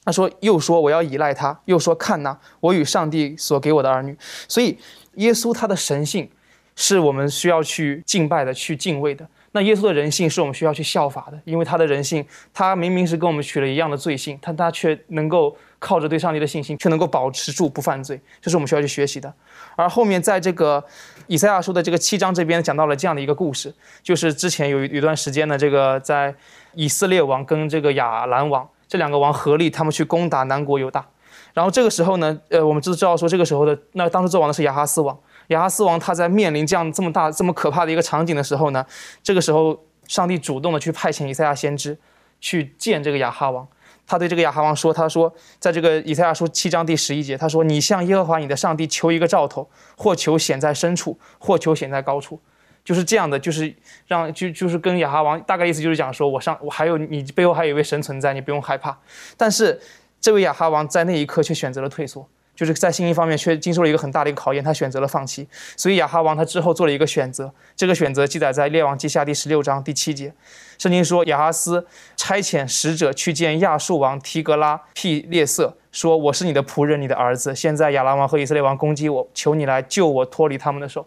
[0.04, 4.78] 他说又说我要依赖他，又说看呐，我与上帝所给我的儿女。”所以
[5.14, 6.28] 耶稣他的神性
[6.76, 9.26] 是我们需要去敬拜的、去敬畏的。
[9.52, 19.32] 那耶稣的人性是我们需要去效法的，因为他的人性，他明明是跟我们取了一样的罪性，但他却能够靠着对上帝的信心，却能够保持住不犯罪，这是我们需要去学习的。
[19.76, 20.84] 而后面在这个
[21.28, 26.34] 以赛亚书的这个七章这边讲到了这样的一个故事，就是之前有一段时间呢，这个在
[26.74, 31.04] 以色列王跟这个亚兰王这两个王合力，他们去攻打南国犹大。
[31.52, 35.18] 然后这个时候呢，呃，我们知知道说这个时候的那当时做王的是亚哈斯王，
[35.48, 38.86] 亚哈斯王他在面临这样这么大这么可怕的一个场景的时候呢，
[39.20, 39.76] 这个时候
[40.06, 41.98] 上帝主动的去派遣以赛亚先知
[42.40, 43.66] 去见这个亚哈王。
[44.06, 52.38] 他对这个亚哈王说：“他说，在这个以赛亚书七章第十一节，他说：‘你向耶和华你的上帝求一个兆头，或求显在深处，或求显在高处。’
[52.84, 53.74] 就是这样的，就是
[54.06, 58.98] 让就就是跟亚哈王大概意思就是讲说，我上我还有你背后还有一位神存在，你不用害怕。
[59.36, 59.80] 但是
[60.20, 65.48] 这位亚哈王在那一刻却选择了退缩。”就是在信心方面却经受了一个很大的一个考验，他选择了放弃。
[65.76, 70.32] 所以亚哈王他之后做了一个选择，这个选择记载在列王记下第十六章第七节。
[70.78, 71.84] 圣经说亚哈斯
[72.16, 77.52] 差遣使者去见亚述王提格拉辟列色，说我是你的仆人，你的儿子。
[77.56, 81.04] 现在亚兰王和以色列王攻击我，求你来救我脱离他们的手。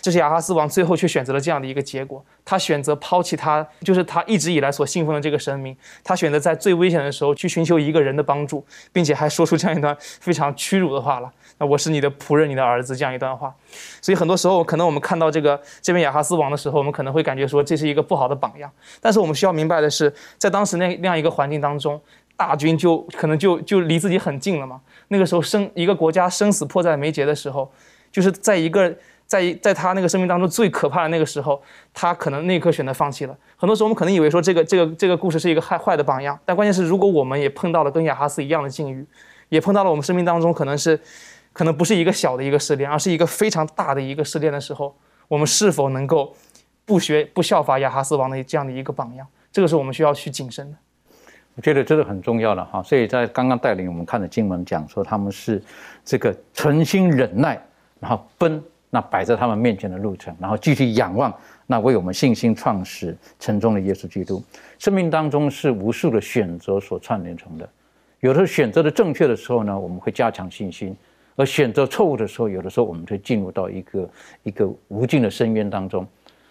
[0.00, 11.30] 这是亚哈斯王最后却选择了这样的一个结果，他选择抛弃他，就是他一直以来所信奉的这个神明，他选择在最危险的时候去寻求一个人的帮助，并且还说出这样一段非常屈辱的话了。
[11.58, 13.54] 那我是你的仆人，你的儿子这样一段话。
[14.00, 18.70] 所以很多时候，可能我们看到这个这边亚哈斯王的时候，我们可能会感觉说这是一个不好的榜样。
[19.00, 22.00] 但是我们需要明白的是，在当时那那样一个环境当中，
[22.36, 24.80] 大军就可能就就离自己很近了嘛。
[25.08, 27.70] 那个时候生一个国家生死迫在眉睫的时候，
[28.10, 28.96] 就是在一个。
[29.30, 31.62] 在在他那个生命当中最可怕的那个时候，
[31.94, 33.38] 他可能那一刻选择放弃了。
[33.56, 39.06] 很多时候我们可能以为说这个这个这个故事是一个坏坏的榜样，但关键是如果我们也碰到了跟亚哈斯一样的境遇，
[39.48, 41.00] 也碰到了我们生命当中可能是，
[41.52, 44.92] 可能不是一个小的一个试炼，而是一个非常大的一个试炼的时候，
[45.28, 46.34] 我们是否能够
[46.84, 49.24] 不学不效法亚哈斯王的这样的一个榜样？
[49.52, 50.76] 这个是我们需要去谨慎的。
[51.54, 52.82] 我觉得这是很重要的哈。
[52.82, 55.62] 所以在刚刚带领我们看的经文讲说，他们是
[56.04, 57.56] 这个存心忍耐，
[58.00, 58.60] 然后奔。
[58.90, 61.32] 那摆在他们面前的路程，然后继续仰望
[61.66, 64.42] 那为我们信心创始成终的耶稣基督。
[64.78, 67.68] 生命当中是无数的选择所串联成的，
[68.18, 70.92] 有的选择的正确的时候呢，我们会加强信心；
[71.36, 74.10] 而选择错误的时候，有的时候我们会进入到一个
[74.42, 76.06] 一个无尽的深渊当中。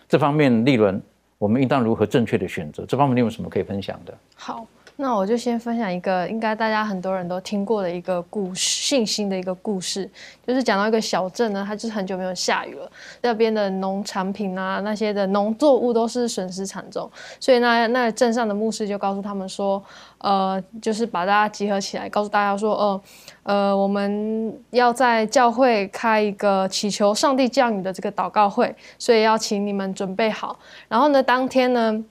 [0.07, 1.01] 这方面，利润
[1.37, 2.85] 我们应当如何正确的选择？
[2.85, 4.17] 这方面你有什么可以分享的？
[4.35, 4.65] 好。
[5.01, 10.09] 那我就先分享一个应该大家很多人都听过的一个故事，信心的一个故事，
[10.45, 12.91] 就是讲到一个小镇呢，它就是很久没有下雨了，
[13.21, 19.81] 那边的农产品啊，那些的农作物都是损失惨重，所以那那镇上的牧师就告诉他们说，
[20.17, 23.01] 呃，就是把大家集合起来，告诉大家说，呃，
[23.43, 32.03] 呃，我们要在教会开一个祈求上帝降雨的这个祷告会，所以要请你们准备好，然后呢，当天呢。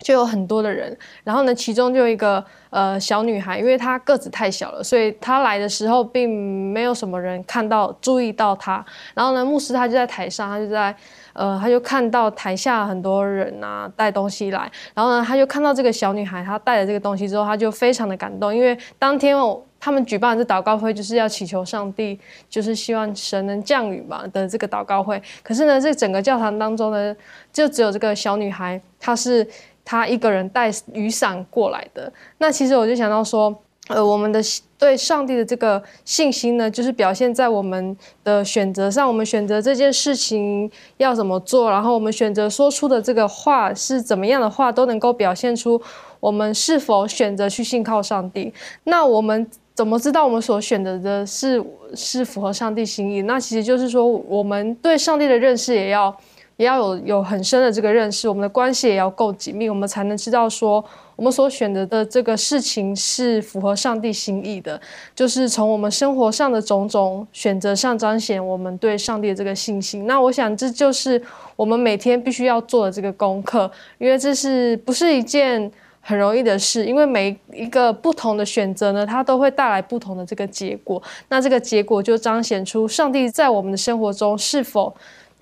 [0.00, 6.28] 就有很多的人，然后呢，其中就有一个呃小女孩，因为她个子太小了，所以她来的时候并
[6.72, 8.84] 没有什么人看到注意到她。
[9.14, 10.94] 然后呢，牧师他就在台上，他就在
[11.34, 19.62] 呃，他就看到台下很多人啊带东西来，然后呢，他就看到这个小女孩她带了这个东西之后，他就非常的感动，因为当天哦。
[19.82, 22.20] 他们举办这祷告会，就是要祈求上帝，
[22.50, 25.18] 就是希望神能降雨嘛的这个祷告会。
[25.42, 27.16] 可是呢，这整个教堂当中呢，
[27.50, 29.48] 就只有这个小女孩，她是。
[29.84, 33.52] 他一个人带雨伞过来的，那其实我就想到说，
[33.88, 34.40] 呃，我们的
[34.78, 39.08] 对上帝的这个信心呢，就是表现在我们的选择上。
[39.08, 45.80] 我们选择这件事情要怎么做，然后我们选择说出的这个话是怎么样的话，都能够表现出
[46.20, 48.52] 我们是否选择去信靠上帝。
[48.84, 51.62] 那我们怎么知道我们所选择的是
[51.94, 53.22] 是符合上帝心意？
[53.22, 56.16] 那其实就是说，我们对上帝的认识也要。
[56.60, 60.84] 也要有有很深的这个认识，我们的关系也要够紧密，我们才能知道说
[61.16, 64.78] 我们所选择的这个事情是符合上帝心意的。
[65.14, 70.06] 就是从我们生活上的种种选择上彰显我们对上帝的这个信心。
[70.06, 71.22] 那我想这就是
[71.56, 76.84] 我们每天必须要做的这个功课，因为这是不是一件很容易的事？
[76.84, 81.02] 因为每一个不同的选择呢，它都会带来不同的这个结果。
[81.30, 84.94] 那这个结果就彰显出上帝在我们的生活中是否。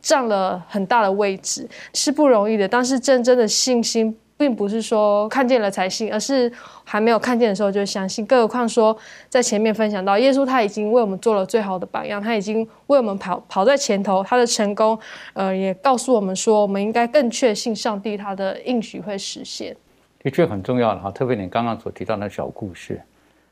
[0.09, 6.50] 占了很大的位置是不容易的，但是真正的信心并不是说看见了才信，而是
[6.82, 8.24] 还没有看见的时候就相信。
[8.24, 8.96] 更何况说
[9.28, 14.98] 在前面分享到，耶稣他已经为我们做了最好的榜样，他已经为我们跑跑在前头，他的成功，
[15.34, 19.76] 呃，也告诉我们说，我们应该更确信上帝他的应许会实现。
[20.22, 22.98] 的确很重要的哈，特别你刚刚所提到那小故事，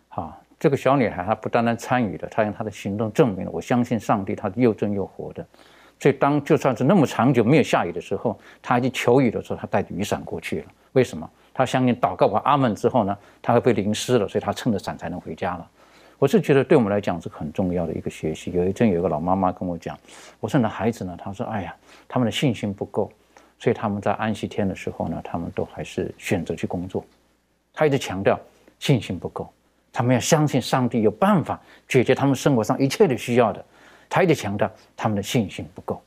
[0.09, 5.45] 哈，这个小女孩她不单单参与了，她用她的行动证明了，我相信上帝，他又真又活的。
[5.99, 10.67] 所以，当就算是那么长久没有下雨的时候，他去求雨的时候，他带着雨伞过去了。
[10.93, 11.29] 为什么？
[11.55, 15.67] 他相信祷告完阿门之后呢，他会被淋湿了，所以他撑着伞才能回家了。
[16.19, 18.51] 我是觉得对我们来讲是很重要的一个学习。
[18.53, 19.99] 有一阵，有一个老妈妈跟我讲
[20.41, 21.75] ：“我说，那孩子呢？”他说：“哎呀，
[22.07, 23.11] 他们的信心不够，
[23.59, 27.05] 所以他们在安息天的时候呢，他们都还是选择去工作。
[27.73, 28.39] 他一直强调
[28.79, 29.51] 信心不够，
[29.93, 33.65] 他们要相信上帝有办法解决他们生活上一切的需要的。”
[34.09, 36.01] 他一直强调他们的信心不够，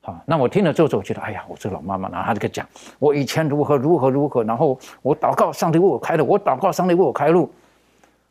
[0.00, 2.66] 好，那我听了之后，我觉得，哎呀，我这个老妈妈，然后她这个讲，
[2.98, 7.50] 我以前如何如何如何，然后我祷告上帝为我开路，我祷告上帝为我开路。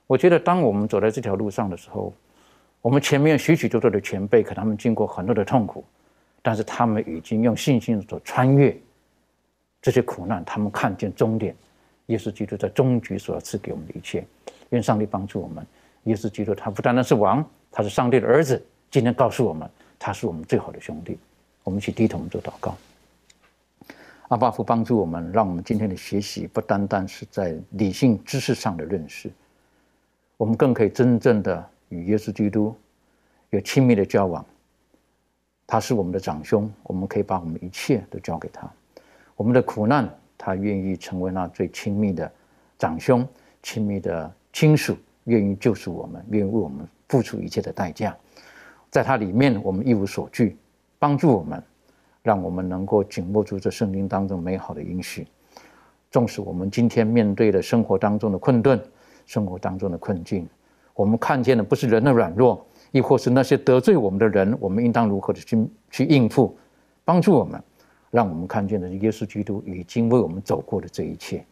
[0.07, 2.13] 我觉得，当我们走在这条路上的时候，
[2.82, 5.84] 我们前面许许多多的前辈，可他们经过很多的痛苦，
[6.41, 8.78] 但是他们已经用信心所穿越
[9.82, 11.55] 这些苦难，他们看见终点，
[12.05, 14.24] 耶稣基督在终局所赐给我们的一切。
[14.70, 15.66] 愿上帝帮助我们，
[16.03, 18.63] 耶稣基督他不单单是王，他是上帝的儿子。
[18.96, 19.70] 今天告诉我们，
[20.00, 21.20] 他是我们最好的兄弟。
[21.66, 22.78] 我们一起低头做祷告。
[24.30, 29.30] 阿巴夫帮助我们，让我们今天的学习不单单是在理性知识上的认识，
[30.38, 32.74] 我们更可以真正的与耶稣基督
[33.50, 34.46] 有亲密的交往。
[35.68, 38.66] 他是我们的长兄，我们可以把我们一切都交给他。
[39.36, 42.32] 我们的苦难，他愿意成为那最亲密的
[42.80, 43.28] 长兄、
[43.62, 48.16] 亲密的亲属，愿意救赎我们，愿意为我们付出一切的代价。
[48.96, 50.56] 在它里面，我们一无所惧，
[50.98, 51.62] 帮助我们，
[52.24, 55.28] 让我们能够紧握住这圣经当中美好的应许。
[56.10, 58.82] 纵使我们今天面对的生活当中的困顿、
[59.26, 60.48] 生活当中的困境，
[60.93, 66.58] 我们看见的不是人的软弱，亦或是那些得罪我们的人，我们应当如何的去去应付？
[67.04, 67.62] 帮助我们，
[68.12, 71.43] 让我们看见的是耶稣基督已经为我们走过的这一切。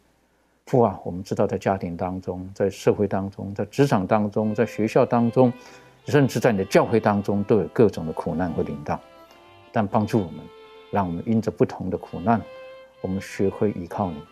[0.64, 5.52] 父啊，我们知道在家庭当中，在社会当中，在职场当中，在学校当中。
[6.06, 9.00] 甚至在你的教会当中，都有各种的苦难和领导，
[9.72, 10.40] 但帮助我们，
[10.90, 12.40] 让我们因着不同的苦难，
[13.00, 14.22] 我们学会依靠你，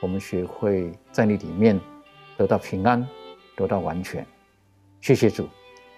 [0.00, 1.80] 我们学会在你里面
[2.36, 3.06] 得到平安，
[3.56, 4.24] 得到完全。
[5.00, 5.48] 谢谢主，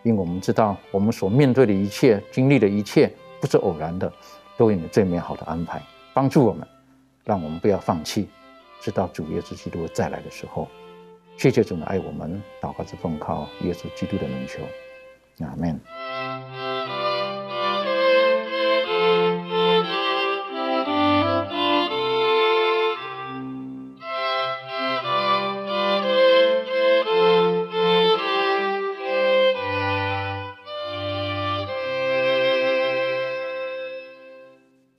[0.03, 4.13] 因为我们知道我们所面对的一切、经历的一切，不是偶然的，
[4.57, 5.83] 都有你最美好的安排。
[6.15, 6.67] 帮助我们，
[7.25, 8.29] 让我们不要放弃，
[8.81, 10.67] 直到主耶稣基督再来的时候。
[11.37, 14.61] 谢谢主的爱我们，祷告是奉靠耶稣基督的名求。
[15.45, 15.83] Amén.